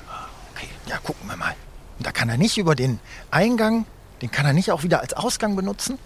Okay, 0.56 0.70
ja, 0.88 0.98
gucken 0.98 1.28
wir 1.28 1.38
mal. 1.38 1.56
Und 1.98 2.06
da 2.06 2.12
kann 2.12 2.30
er 2.30 2.38
nicht 2.38 2.58
über 2.58 2.76
den 2.76 3.00
Eingang, 3.32 3.86
den 4.22 4.32
kann 4.32 4.46
er 4.46 4.54
nicht 4.54 4.72
auch 4.72 4.84
wieder 4.84 5.02
als 5.02 5.14
Ausgang 5.14 5.56
benutzen? 5.56 5.98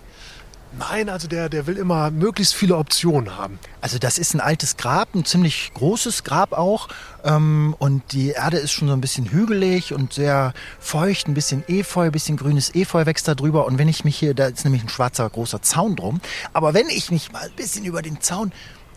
Nein, 0.78 1.10
also 1.10 1.28
der, 1.28 1.50
der 1.50 1.68
will 1.68 1.76
immer 1.76 2.12
möglichst 2.12 2.56
viele 2.56 2.78
Optionen 2.78 3.36
haben. 3.36 3.60
Also 3.82 4.00
das 4.00 4.18
ist 4.18 4.34
ein 4.34 4.40
altes 4.40 4.78
Grab, 4.78 5.14
ein 5.14 5.26
ziemlich 5.26 5.72
großes 5.74 6.24
Grab 6.24 6.54
auch. 6.54 6.88
Ähm, 7.26 7.76
und 7.78 8.14
die 8.14 8.30
Erde 8.30 8.58
ist 8.58 8.72
schon 8.72 8.88
so 8.88 8.94
ein 8.94 9.02
bisschen 9.02 9.30
hügelig 9.32 9.94
und 9.94 10.14
sehr 10.14 10.54
feucht, 10.80 11.28
ein 11.28 11.34
bisschen 11.34 11.66
Efeu, 11.68 12.06
ein 12.06 12.12
bisschen 12.14 12.38
grünes 12.38 12.74
Efeu 12.74 13.06
wächst 13.06 13.28
da 13.28 13.36
drüber. 13.36 13.66
Und 13.66 13.80
wenn 13.80 13.90
ich 13.90 14.06
mich 14.06 14.18
hier, 14.18 14.34
da 14.34 14.46
ist 14.48 14.64
nämlich 14.64 14.84
ein 14.84 14.90
schwarzer 14.90 15.30
großer 15.30 15.62
Zaun 15.62 15.98
drum. 15.98 16.22
Aber 16.54 16.74
wenn 16.74 16.88
ich 16.88 17.12
mich 17.12 17.34
mal 17.34 17.42
ein 17.44 17.56
bisschen 17.58 17.84
über 17.84 18.02
den 18.02 18.22
Zaun 18.22 18.54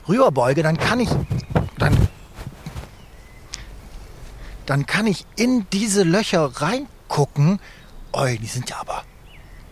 rüberbeuge, 0.08 0.62
dann 0.62 0.76
kann 0.76 1.00
ich, 1.00 1.10
dann, 1.78 1.96
dann 4.66 4.86
kann 4.86 5.08
ich 5.08 5.26
in 5.34 5.66
diese 5.72 6.04
Löcher 6.04 6.52
reingucken. 6.54 7.58
Oi, 8.12 8.38
die 8.38 8.46
sind 8.46 8.70
ja 8.70 8.76
aber, 8.78 9.02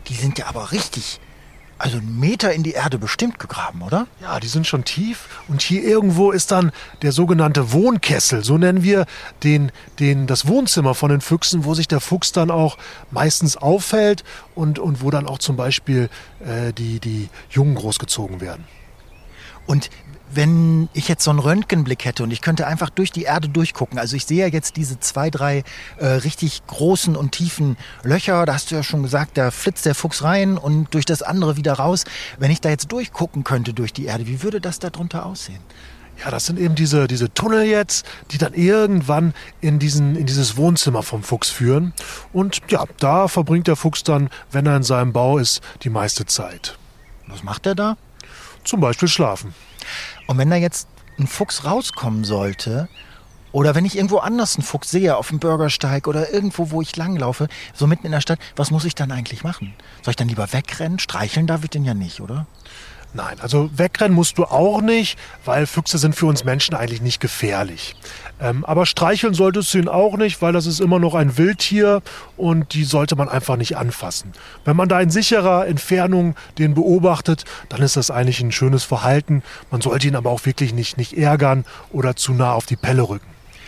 die 0.09 0.15
sind 0.15 0.37
ja 0.41 0.47
aber 0.47 0.73
richtig, 0.73 1.21
also 1.83 1.99
einen 1.99 2.21
Meter 2.21 2.53
in 2.53 2.63
die 2.63 2.73
Erde 2.73 2.97
bestimmt 2.97 3.41
gegraben, 3.41 3.83
oder? 3.83 4.07
Ja, 4.21 4.39
die 4.39 4.47
sind 4.47 4.69
schon 4.69 4.85
tief. 4.85 5.29
Und 5.49 5.63
hier 5.63 5.83
irgendwo 5.83 6.31
ist 6.31 6.53
dann 6.53 6.71
der 7.03 7.11
sogenannte 7.11 7.73
Wohnkessel. 7.73 8.45
So 8.45 8.57
nennen 8.57 8.85
wir 8.85 9.05
den, 9.43 9.73
den, 9.99 10.29
das 10.29 10.47
Wohnzimmer 10.47 10.95
von 10.95 11.11
den 11.11 11.21
Füchsen, 11.21 11.65
wo 11.65 11.75
sich 11.75 11.89
der 11.89 11.99
Fuchs 11.99 12.31
dann 12.31 12.53
auch 12.53 12.79
meistens 13.11 13.57
auffällt 13.57 14.23
und, 14.55 14.79
und 14.79 15.03
wo 15.03 15.11
dann 15.11 15.27
auch 15.27 15.39
zum 15.39 15.57
Beispiel 15.57 16.09
äh, 16.45 16.73
die, 16.73 17.01
die 17.01 17.29
Jungen 17.51 17.75
großgezogen 17.75 18.41
werden. 18.41 18.65
Und 19.67 19.91
wenn 20.35 20.89
ich 20.93 21.09
jetzt 21.09 21.25
so 21.25 21.31
einen 21.31 21.39
Röntgenblick 21.39 22.05
hätte 22.05 22.23
und 22.23 22.31
ich 22.31 22.41
könnte 22.41 22.67
einfach 22.67 22.91
durch 22.91 23.11
die 23.11 23.25
Erde 23.25 23.49
durchgucken, 23.49 23.99
also 23.99 24.17
ich 24.17 24.27
sehe 24.27 24.47
ja 24.47 24.47
jetzt 24.47 24.77
diese 24.77 24.99
zwei, 25.01 25.31
drei 25.31 25.65
äh, 25.99 26.07
richtig 26.07 26.67
großen 26.67 27.17
und 27.17 27.33
tiefen 27.33 27.77
Löcher, 28.03 28.45
da 28.47 28.55
hast 28.55 28.71
du 28.71 28.75
ja 28.75 28.83
schon 28.83 29.03
gesagt, 29.03 29.37
da 29.39 29.51
flitzt 29.51 29.87
der 29.87 29.95
Fuchs 29.95 30.23
rein 30.23 30.59
und 30.59 30.93
durch 30.95 31.05
das 31.05 31.23
andere 31.23 31.57
wieder 31.57 31.75
raus. 31.75 32.05
Wenn 32.39 32.51
ich 32.51 32.61
da 32.61 32.71
jetzt 32.71 32.91
durchgucken 32.93 33.45
könnte 33.45 33.75
durch 33.75 33.93
die 33.93 34.07
Erde, 34.07 34.27
wie 34.27 34.43
würde 34.43 34.61
das 34.61 34.79
da 34.79 34.91
drunter 34.91 35.27
aussehen? 35.27 35.61
Ja, 36.23 36.31
das 36.31 36.47
sind 36.47 36.59
eben 36.59 36.75
diese, 36.75 37.09
diese 37.09 37.33
Tunnel 37.33 37.65
jetzt, 37.65 38.07
die 38.31 38.39
dann 38.39 38.55
irgendwann 38.55 39.35
in, 39.61 39.79
diesen, 39.79 40.15
in 40.15 40.27
dieses 40.27 40.57
Wohnzimmer 40.57 41.03
vom 41.03 41.23
Fuchs 41.23 41.49
führen. 41.51 41.95
Und 42.33 42.61
ja, 42.69 42.85
da 42.99 43.29
verbringt 43.29 43.67
der 43.67 43.77
Fuchs 43.77 44.05
dann, 44.05 44.29
wenn 44.51 44.67
er 44.67 44.77
in 44.77 44.83
seinem 44.83 45.13
Bau 45.13 45.39
ist, 45.39 45.63
die 45.83 45.91
meiste 45.91 46.27
Zeit. 46.27 46.79
Was 47.27 47.43
macht 47.43 47.67
er 47.67 47.75
da? 47.75 47.97
Zum 48.65 48.81
Beispiel 48.81 49.09
schlafen. 49.09 49.55
Und 50.27 50.39
wenn 50.39 50.51
da 50.51 50.57
jetzt 50.57 50.89
ein 51.19 51.27
Fuchs 51.27 51.65
rauskommen 51.65 52.25
sollte, 52.25 52.89
oder 53.53 53.75
wenn 53.75 53.85
ich 53.85 53.97
irgendwo 53.97 54.19
anders 54.19 54.57
einen 54.57 54.65
Fuchs 54.65 54.91
sehe, 54.91 55.17
auf 55.17 55.29
dem 55.29 55.39
Bürgersteig 55.39 56.09
oder 56.09 56.33
irgendwo, 56.33 56.71
wo 56.71 56.81
ich 56.81 56.97
langlaufe, 56.97 57.49
so 57.75 57.87
mitten 57.87 58.07
in 58.07 58.13
der 58.13 58.23
Stadt, 58.23 58.39
was 58.57 58.71
muss 58.71 58.87
ich 58.87 58.95
dann 58.95 59.13
eigentlich 59.13 59.45
machen? 59.45 59.75
Soll 60.03 60.13
ich 60.13 60.17
dann 60.17 60.29
lieber 60.29 60.53
wegrennen? 60.53 60.99
Streicheln 60.99 61.47
darf 61.47 61.63
ich 61.63 61.71
den 61.71 61.85
ja 61.85 61.93
nicht, 61.93 62.21
oder? 62.21 62.47
Nein, 63.15 63.37
also 63.41 63.69
wegrennen 63.77 64.15
musst 64.15 64.39
du 64.39 64.45
auch 64.45 64.81
nicht, 64.81 65.19
weil 65.45 65.67
Füchse 65.67 65.99
sind 65.99 66.15
für 66.15 66.25
uns 66.25 66.45
Menschen 66.45 66.75
eigentlich 66.75 67.03
nicht 67.03 67.21
gefährlich. 67.21 67.95
Ähm, 68.41 68.65
aber 68.65 68.87
streicheln 68.87 69.35
solltest 69.35 69.75
du 69.75 69.79
ihn 69.79 69.89
auch 69.89 70.17
nicht, 70.17 70.41
weil 70.41 70.55
das 70.55 70.65
ist 70.65 70.81
immer 70.81 70.99
noch 70.99 71.15
ein 71.15 71.37
Wildtier 71.37 72.01
und 72.39 72.73
die 72.73 72.85
sollte 72.85 73.15
man 73.15 73.29
einfach 73.29 73.57
nicht 73.57 73.77
anfassen. 73.77 74.33
Wenn 74.65 74.77
man 74.77 74.89
da 74.89 74.99
in 74.99 75.11
sicherer 75.11 75.67
Entfernung 75.67 76.37
den 76.57 76.73
beobachtet, 76.73 77.45
dann 77.69 77.83
ist 77.83 77.97
das 77.97 78.11
eigentlich 78.11 78.41
ein 78.41 78.51
schönes 78.51 78.85
Verhalten. 78.85 79.43
Man 79.71 79.83
sollte 79.83 80.09
ihn 80.09 80.17
aber 80.17 80.31
auch 80.31 80.47
wirklich 80.47 80.73
nicht, 80.73 80.97
nicht 80.97 81.13
ärgern 81.13 81.67
oder 81.91 82.17
zu 82.17 82.33
nah 82.33 82.55
auf 82.55 82.65
die 82.65 82.77
Pelle 82.77 83.03
rücken. 83.03 83.27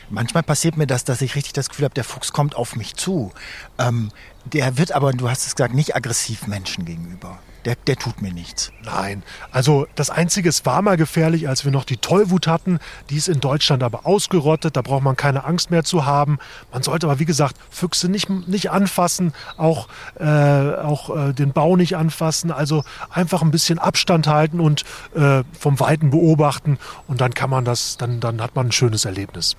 Manchmal 0.08 0.42
passiert 0.42 0.78
mir 0.78 0.86
das, 0.86 1.04
dass 1.04 1.20
ich 1.20 1.34
richtig 1.34 1.52
das 1.52 1.68
Gefühl 1.68 1.84
habe, 1.84 1.94
der 1.94 2.04
Fuchs 2.04 2.32
kommt 2.32 2.56
auf 2.56 2.76
mich 2.76 2.94
zu. 2.94 3.32
Ähm, 3.78 4.10
der 4.44 4.78
wird 4.78 4.92
aber, 4.92 5.12
du 5.12 5.28
hast 5.28 5.46
es 5.46 5.54
gesagt, 5.54 5.74
nicht 5.74 5.94
aggressiv 5.96 6.46
Menschen 6.46 6.84
gegenüber. 6.84 7.38
Der, 7.64 7.76
der 7.76 7.96
tut 7.96 8.20
mir 8.20 8.32
nichts. 8.32 8.72
Nein, 8.84 9.22
also 9.50 9.86
das 9.94 10.10
Einzige, 10.10 10.50
es 10.50 10.66
war 10.66 10.82
mal 10.82 10.96
gefährlich, 10.96 11.48
als 11.48 11.64
wir 11.64 11.72
noch 11.72 11.84
die 11.84 11.96
Tollwut 11.96 12.46
hatten. 12.46 12.78
Die 13.08 13.16
ist 13.16 13.28
in 13.28 13.40
Deutschland 13.40 13.82
aber 13.82 14.06
ausgerottet, 14.06 14.76
da 14.76 14.82
braucht 14.82 15.02
man 15.02 15.16
keine 15.16 15.44
Angst 15.44 15.70
mehr 15.70 15.82
zu 15.82 16.04
haben. 16.04 16.38
Man 16.72 16.82
sollte 16.82 17.06
aber, 17.06 17.18
wie 17.18 17.24
gesagt, 17.24 17.56
Füchse 17.70 18.10
nicht, 18.10 18.28
nicht 18.28 18.70
anfassen, 18.70 19.32
auch, 19.56 19.88
äh, 20.18 20.24
auch 20.24 21.16
äh, 21.16 21.32
den 21.32 21.52
Bau 21.52 21.76
nicht 21.76 21.96
anfassen. 21.96 22.50
Also 22.50 22.84
einfach 23.10 23.40
ein 23.40 23.50
bisschen 23.50 23.78
Abstand 23.78 24.26
halten 24.26 24.60
und 24.60 24.84
äh, 25.14 25.42
vom 25.58 25.80
Weiten 25.80 26.10
beobachten 26.10 26.78
und 27.06 27.20
dann 27.20 27.32
kann 27.32 27.48
man 27.48 27.64
das, 27.64 27.96
dann, 27.96 28.20
dann 28.20 28.42
hat 28.42 28.54
man 28.54 28.68
ein 28.68 28.72
schönes 28.72 29.04
Erlebnis. 29.04 29.56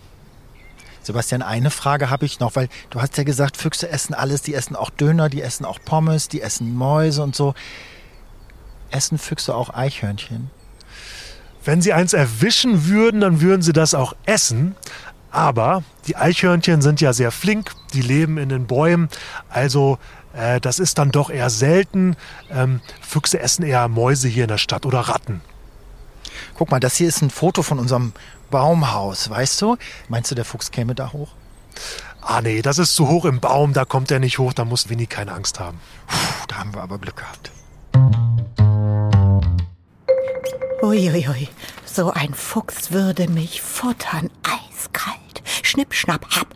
Sebastian, 1.06 1.44
eine 1.44 1.70
Frage 1.70 2.10
habe 2.10 2.26
ich 2.26 2.40
noch, 2.40 2.56
weil 2.56 2.68
du 2.90 3.00
hast 3.00 3.18
ja 3.18 3.24
gesagt, 3.24 3.58
Füchse 3.58 3.90
essen 3.90 4.16
alles, 4.16 4.42
die 4.42 4.56
essen 4.56 4.76
auch 4.76 4.90
Döner, 4.90 5.30
die 5.30 5.42
essen 5.42 5.66
auch 5.66 5.80
Pommes, 5.84 6.30
die 6.30 6.42
essen 6.42 6.76
Mäuse 6.76 7.22
und 7.22 7.36
so. 7.36 7.54
Essen 8.96 9.18
Füchse 9.18 9.54
auch 9.54 9.74
Eichhörnchen? 9.74 10.50
Wenn 11.64 11.82
sie 11.82 11.94
eins 11.94 12.14
erwischen 12.14 12.88
würden, 12.88 13.22
dann 13.22 13.42
würden 13.42 13.62
sie 13.62 13.74
das 13.74 13.94
auch 13.94 14.14
essen. 14.26 14.76
Aber 15.32 15.84
die 16.08 16.16
Eichhörnchen 16.16 16.82
sind 16.82 17.02
ja 17.02 17.12
sehr 17.12 17.32
flink, 17.32 17.72
die 17.94 18.02
leben 18.02 18.38
in 18.38 18.50
den 18.50 18.68
Bäumen. 18.68 19.10
Also 19.50 19.98
äh, 20.34 20.62
das 20.62 20.80
ist 20.80 20.98
dann 20.98 21.12
doch 21.12 21.30
eher 21.30 21.50
selten. 21.50 22.16
Ähm, 22.50 22.80
Füchse 23.02 23.40
essen 23.40 23.64
eher 23.64 23.88
Mäuse 23.90 24.28
hier 24.28 24.44
in 24.44 24.50
der 24.50 24.58
Stadt 24.58 24.86
oder 24.86 25.02
Ratten. 25.02 25.42
Guck 26.58 26.72
mal, 26.72 26.80
das 26.80 26.96
hier 26.96 27.08
ist 27.08 27.22
ein 27.22 27.32
Foto 27.32 27.64
von 27.64 27.80
unserem 27.80 28.14
Baumhaus, 28.50 29.30
weißt 29.30 29.62
du? 29.62 29.78
Meinst 30.08 30.32
du, 30.32 30.36
der 30.36 30.46
Fuchs 30.46 30.72
käme 30.72 30.96
da 30.96 31.12
hoch? 31.12 31.32
Ah 32.22 32.42
nee, 32.42 32.62
das 32.62 32.80
ist 32.80 32.96
zu 32.96 33.08
hoch 33.10 33.26
im 33.26 33.40
Baum, 33.40 33.74
da 33.74 33.86
kommt 33.86 34.10
er 34.12 34.20
nicht 34.20 34.40
hoch, 34.40 34.54
da 34.54 34.66
muss 34.66 34.90
Winnie 34.90 35.08
keine 35.08 35.34
Angst 35.34 35.60
haben. 35.60 35.80
Puh, 36.08 36.46
da 36.48 36.58
haben 36.58 36.74
wir 36.74 36.82
aber 36.82 36.98
Glück 36.98 37.18
gehabt. 37.18 37.52
Uiuiui, 40.86 41.48
so 41.84 42.12
ein 42.12 42.36
Fuchs 42.36 42.92
würde 42.92 43.28
mich 43.28 43.60
futtern, 43.64 44.30
eiskalt. 44.44 45.42
Schnipp, 45.64 45.96
schnapp, 45.96 46.28
hab, 46.30 46.50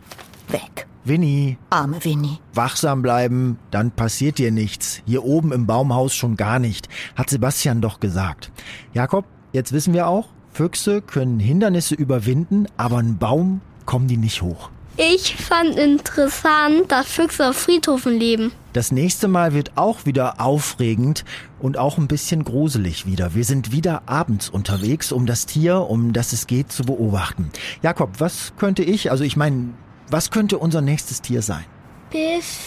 weg. 0.50 0.86
Winnie, 1.04 1.58
Arme 1.72 2.06
Winnie. 2.06 2.38
wachsam 2.54 3.02
bleiben, 3.02 3.58
dann 3.72 3.90
passiert 3.90 4.38
dir 4.38 4.52
nichts. 4.52 5.02
Hier 5.08 5.24
oben 5.24 5.52
im 5.52 5.66
Baumhaus 5.66 6.14
schon 6.14 6.36
gar 6.36 6.60
nicht, 6.60 6.90
hat 7.16 7.32
Sebastian 7.32 7.82
doch 7.82 8.00
gesagt. 8.00 8.52
Jakob, 8.94 9.26
jetzt 9.52 9.72
wissen 9.72 9.96
wir 9.96 10.06
auch, 10.06 10.28
Füchse 10.54 11.02
können 11.02 11.40
Hindernisse 11.40 11.96
überwinden, 11.96 12.68
aber 12.78 13.00
einen 13.00 13.18
Baum 13.18 13.62
kommen 13.88 14.08
die 14.08 14.18
nicht 14.18 14.44
hoch. 14.44 14.70
Ich 14.96 15.38
fand 15.38 15.76
interessant, 15.76 16.92
dass 16.92 17.08
Füchse 17.08 17.50
auf 17.50 17.56
Friedhofen 17.58 18.20
leben. 18.20 18.52
Das 18.74 18.92
nächste 18.92 19.28
Mal 19.28 19.54
wird 19.54 19.72
auch 19.76 20.06
wieder 20.06 20.40
aufregend 20.40 21.26
und 21.60 21.78
auch 21.78 21.98
ein 21.98 22.08
bisschen 22.08 22.44
gruselig 22.44 23.08
wieder. 23.08 23.34
Wir 23.34 23.44
sind 23.44 23.72
wieder 23.72 24.04
abends 24.06 24.48
unterwegs, 24.50 25.12
um 25.12 25.26
das 25.26 25.48
Tier, 25.48 25.82
um 25.90 26.14
das 26.14 26.34
es 26.34 26.46
geht, 26.46 26.72
zu 26.72 26.84
beobachten. 26.84 27.50
Jakob, 27.82 28.20
was 28.20 28.54
könnte 28.58 28.84
ich, 28.84 29.10
also 29.10 29.24
ich 29.24 29.36
meine, 29.36 29.70
was 30.12 30.30
könnte 30.30 30.60
unser 30.60 30.82
nächstes 30.82 31.22
Tier 31.22 31.42
sein? 31.42 31.66
Bist 32.12 32.60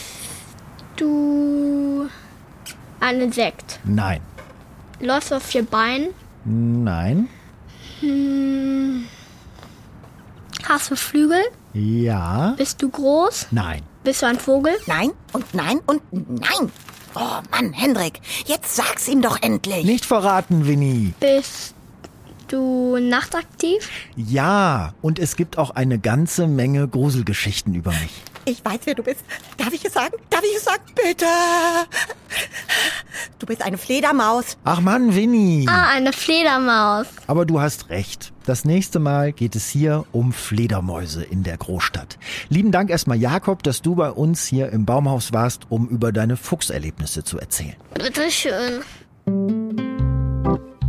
du 0.97 2.09
ein 2.99 3.21
Insekt? 3.21 3.79
Nein. 3.85 4.21
Läufst 5.01 5.31
du 5.31 5.37
auf 5.37 5.43
vier 5.45 5.65
Beinen? 5.65 6.09
Nein. 6.45 7.29
Hast 10.69 10.91
du 10.91 10.97
Flügel? 10.97 11.43
Ja. 11.75 12.55
Bist 12.57 12.83
du 12.83 12.89
groß? 12.89 13.49
Nein. 13.53 13.83
Bist 14.05 14.23
du 14.23 14.27
ein 14.27 14.39
Vogel? 14.39 14.73
Nein 14.87 15.11
und 15.33 15.55
nein 15.55 15.81
und 15.87 16.03
nein. 16.13 16.73
Oh 17.15 17.41
Mann, 17.51 17.73
Hendrik, 17.73 18.21
jetzt 18.47 18.75
sag's 18.75 19.07
ihm 19.07 19.23
doch 19.23 19.41
endlich. 19.43 19.85
Nicht 19.85 20.05
verraten, 20.07 20.67
Winnie. 20.67 21.15
Bist 21.21 21.75
du 22.49 22.99
nachtaktiv? 22.99 23.89
Ja, 24.17 24.95
und 25.03 25.19
es 25.19 25.37
gibt 25.37 25.59
auch 25.59 25.71
eine 25.71 25.99
ganze 25.99 26.47
Menge 26.49 26.89
Gruselgeschichten 26.89 27.75
über 27.75 27.91
mich. 27.91 28.23
Ich 28.45 28.65
weiß, 28.65 28.81
wer 28.85 28.95
du 28.95 29.03
bist. 29.03 29.21
Darf 29.57 29.73
ich 29.73 29.85
es 29.85 29.93
sagen? 29.93 30.15
Darf 30.31 30.43
ich 30.43 30.57
es 30.57 30.65
sagen? 30.65 30.83
Bitte. 30.95 31.27
Du 33.39 33.47
bist 33.47 33.63
eine 33.63 33.79
Fledermaus. 33.79 34.57
Ach 34.65 34.81
Mann, 34.81 35.15
Winnie. 35.15 35.67
Ah, 35.69 35.91
eine 35.91 36.13
Fledermaus. 36.13 37.07
Aber 37.27 37.47
du 37.47 37.61
hast 37.61 37.91
recht. 37.91 38.33
Das 38.45 38.65
nächste 38.65 38.99
Mal 38.99 39.33
geht 39.33 39.55
es 39.55 39.69
hier 39.69 40.05
um 40.13 40.33
Fledermäuse 40.33 41.23
in 41.23 41.45
der 41.45 41.57
Großstadt. 41.57 42.19
Lieben 42.49 42.73
Dank 42.73 42.91
erstmal 42.91 43.19
Jakob, 43.19 43.63
dass 43.63 43.83
du 43.83 43.95
bei 43.95 44.11
uns 44.11 44.45
hier 44.47 44.71
im 44.71 44.85
Baumhaus 44.85 45.33
warst, 45.33 45.63
um 45.69 45.89
über 45.89 46.11
deine 46.11 46.37
Fuchserlebnisse 46.37 47.23
zu 47.23 47.39
erzählen. 47.39 47.77
Bitteschön. 47.95 48.83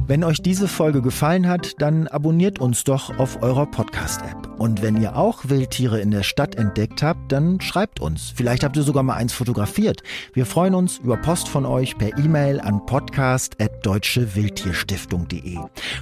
Wenn 0.06 0.26
euch 0.26 0.42
diese 0.42 0.68
Folge 0.68 1.02
gefallen 1.02 1.48
hat, 1.48 1.82
dann 1.82 2.10
abonniert 2.10 2.60
uns 2.60 2.84
doch 2.84 3.18
auf 3.20 3.42
eurer 3.42 3.66
Podcast-App. 3.66 4.60
Und 4.60 4.82
wenn 4.82 5.02
ihr 5.02 5.16
auch 5.16 5.48
Wildtiere 5.48 6.02
in 6.02 6.12
der 6.12 6.24
Stadt 6.24 6.56
entdeckt 6.56 7.02
habt, 7.02 7.32
dann 7.32 7.62
schreibt 7.62 8.02
uns. 8.02 8.34
Vielleicht 8.36 8.66
habt 8.66 8.76
ihr 8.76 8.84
sogar 8.84 9.04
mal 9.04 9.16
eins 9.16 9.32
fotografiert. 9.32 10.04
Wir 10.34 10.46
freuen 10.46 10.76
uns 10.76 10.98
über 10.98 11.16
Post 11.16 11.48
von 11.48 11.66
euch 11.66 11.98
per 11.98 12.18
E-Mail 12.18 12.60
an 12.60 12.86
podcast.deutschewildtierstiftung.de. 12.86 15.60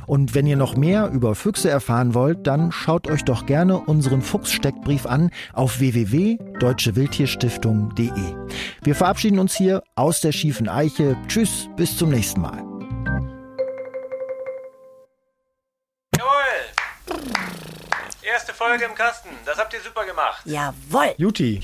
Und 0.07 0.33
wenn 0.33 0.47
ihr 0.47 0.57
noch 0.57 0.75
mehr 0.75 1.11
über 1.11 1.35
Füchse 1.35 1.69
erfahren 1.69 2.15
wollt, 2.15 2.47
dann 2.47 2.71
schaut 2.71 3.07
euch 3.07 3.23
doch 3.23 3.45
gerne 3.45 3.77
unseren 3.77 4.23
Fuchssteckbrief 4.23 5.05
an 5.05 5.29
auf 5.53 5.79
www.deutschewildtierstiftung.de. 5.79 8.09
Wir 8.83 8.95
verabschieden 8.95 9.37
uns 9.37 9.55
hier 9.55 9.83
aus 9.93 10.21
der 10.21 10.31
schiefen 10.31 10.67
Eiche. 10.67 11.15
Tschüss, 11.27 11.69
bis 11.77 11.97
zum 11.97 12.09
nächsten 12.09 12.41
Mal. 12.41 12.70
Erste 18.32 18.54
Folge 18.54 18.86
im 18.86 18.96
Kasten. 18.96 19.30
Das 19.46 19.58
habt 19.58 19.74
ihr 19.74 19.82
super 19.82 20.06
gemacht. 20.06 20.41
Jawohl. 20.46 21.13
Juti. 21.17 21.60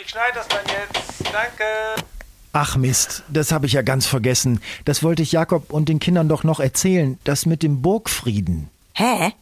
Ich 0.00 0.08
schneide 0.08 0.36
das 0.36 0.48
dann 0.48 0.64
jetzt. 0.66 1.22
Danke. 1.30 1.64
Ach 2.54 2.76
Mist, 2.76 3.24
das 3.28 3.52
habe 3.52 3.66
ich 3.66 3.74
ja 3.74 3.82
ganz 3.82 4.06
vergessen. 4.06 4.62
Das 4.86 5.02
wollte 5.02 5.22
ich 5.22 5.32
Jakob 5.32 5.70
und 5.70 5.90
den 5.90 5.98
Kindern 5.98 6.30
doch 6.30 6.44
noch 6.44 6.60
erzählen. 6.60 7.18
Das 7.24 7.44
mit 7.44 7.62
dem 7.62 7.82
Burgfrieden. 7.82 8.70
Hä? 8.94 9.32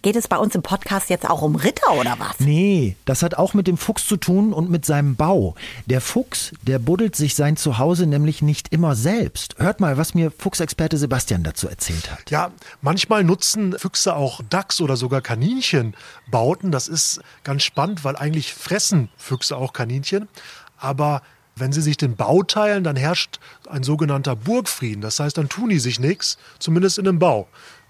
Geht 0.00 0.14
es 0.14 0.28
bei 0.28 0.36
uns 0.36 0.54
im 0.54 0.62
Podcast 0.62 1.10
jetzt 1.10 1.28
auch 1.28 1.42
um 1.42 1.56
Ritter 1.56 1.92
oder 1.92 2.16
was? 2.18 2.38
Nee, 2.38 2.96
das 3.04 3.24
hat 3.24 3.34
auch 3.34 3.52
mit 3.52 3.66
dem 3.66 3.76
Fuchs 3.76 4.06
zu 4.06 4.16
tun 4.16 4.52
und 4.52 4.70
mit 4.70 4.86
seinem 4.86 5.16
Bau. 5.16 5.56
Der 5.86 6.00
Fuchs, 6.00 6.52
der 6.62 6.78
buddelt 6.78 7.16
sich 7.16 7.34
sein 7.34 7.56
Zuhause 7.56 8.06
nämlich 8.06 8.40
nicht 8.40 8.72
immer 8.72 8.94
selbst. 8.94 9.56
Hört 9.58 9.80
mal, 9.80 9.96
was 9.96 10.14
mir 10.14 10.30
Fuchsexperte 10.30 10.96
Sebastian 10.98 11.42
dazu 11.42 11.68
erzählt 11.68 12.12
hat. 12.12 12.30
Ja, 12.30 12.52
manchmal 12.80 13.24
nutzen 13.24 13.76
Füchse 13.76 14.14
auch 14.14 14.40
Dachs 14.48 14.80
oder 14.80 14.96
sogar 14.96 15.20
Kaninchenbauten. 15.20 16.70
Das 16.70 16.86
ist 16.86 17.20
ganz 17.42 17.64
spannend, 17.64 18.04
weil 18.04 18.14
eigentlich 18.14 18.54
fressen 18.54 19.08
Füchse 19.16 19.56
auch 19.56 19.72
Kaninchen. 19.72 20.28
Aber 20.78 21.22
wenn 21.56 21.72
sie 21.72 21.82
sich 21.82 21.96
den 21.96 22.14
Bau 22.14 22.44
teilen, 22.44 22.84
dann 22.84 22.94
herrscht 22.94 23.40
ein 23.68 23.82
sogenannter 23.82 24.36
Burgfrieden. 24.36 25.02
Das 25.02 25.18
heißt, 25.18 25.36
dann 25.36 25.48
tun 25.48 25.70
die 25.70 25.80
sich 25.80 25.98
nichts, 25.98 26.38
zumindest 26.60 26.98
in 26.98 27.04
dem 27.04 27.18
Bau. 27.18 27.48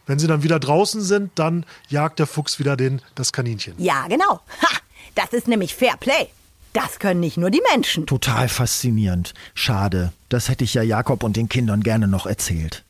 Wenn 0.08 0.18
sie 0.18 0.26
dann 0.26 0.42
wieder 0.42 0.58
draußen 0.58 1.02
sind, 1.02 1.38
dann 1.38 1.66
jagt 1.90 2.18
der 2.18 2.26
Fuchs 2.26 2.58
wieder 2.58 2.78
den, 2.78 3.02
das 3.14 3.30
Kaninchen. 3.30 3.74
Ja, 3.76 4.06
genau. 4.08 4.40
Ha! 4.62 4.78
Das 5.14 5.34
ist 5.34 5.46
nämlich 5.48 5.74
Fair 5.74 5.98
Play. 5.98 6.28
Das 6.72 6.98
können 6.98 7.20
nicht 7.20 7.36
nur 7.36 7.50
die 7.50 7.60
Menschen. 7.72 8.06
Total 8.06 8.48
faszinierend. 8.48 9.34
Schade. 9.52 10.14
Das 10.30 10.48
hätte 10.48 10.64
ich 10.64 10.72
ja 10.72 10.82
Jakob 10.82 11.22
und 11.22 11.36
den 11.36 11.50
Kindern 11.50 11.82
gerne 11.82 12.08
noch 12.08 12.24
erzählt. 12.24 12.84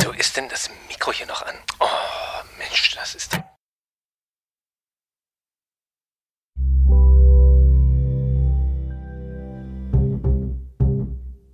So, 0.00 0.12
ist 0.12 0.38
denn 0.38 0.48
das 0.48 0.70
Mikro 0.88 1.12
hier 1.12 1.26
noch 1.26 1.42
an? 1.42 1.54
Oh, 1.78 1.86
Mensch, 2.58 2.94
das 2.94 3.14
ist. 3.14 3.38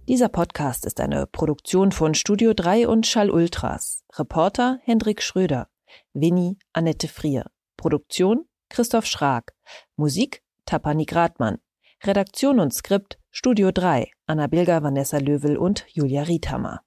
Dieser 0.07 0.29
Podcast 0.29 0.87
ist 0.87 1.01
eine 1.01 1.27
Produktion 1.27 1.91
von 1.91 2.15
Studio 2.15 2.55
3 2.55 2.87
und 2.87 3.07
Schall 3.07 3.31
Ultras. 3.31 4.02
Reporter 4.19 4.79
Hendrik 4.83 5.23
Schröder. 5.23 5.69
Winnie 6.13 6.59
Annette 6.75 7.09
Frier. 7.09 7.47
Produktion 7.79 8.45
Christoph 8.69 9.07
Schrag. 9.07 9.55
Musik 9.97 10.43
Tapani 10.67 11.07
Gradmann. 11.07 11.61
Redaktion 12.05 12.61
und 12.61 12.75
Skript 12.75 13.19
Studio 13.31 13.71
3 13.73 14.11
Anna 14.27 14.49
Bilger, 14.49 14.83
Vanessa 14.83 15.17
Löwel 15.17 15.57
und 15.57 15.87
Julia 15.89 16.25
Riethammer. 16.25 16.83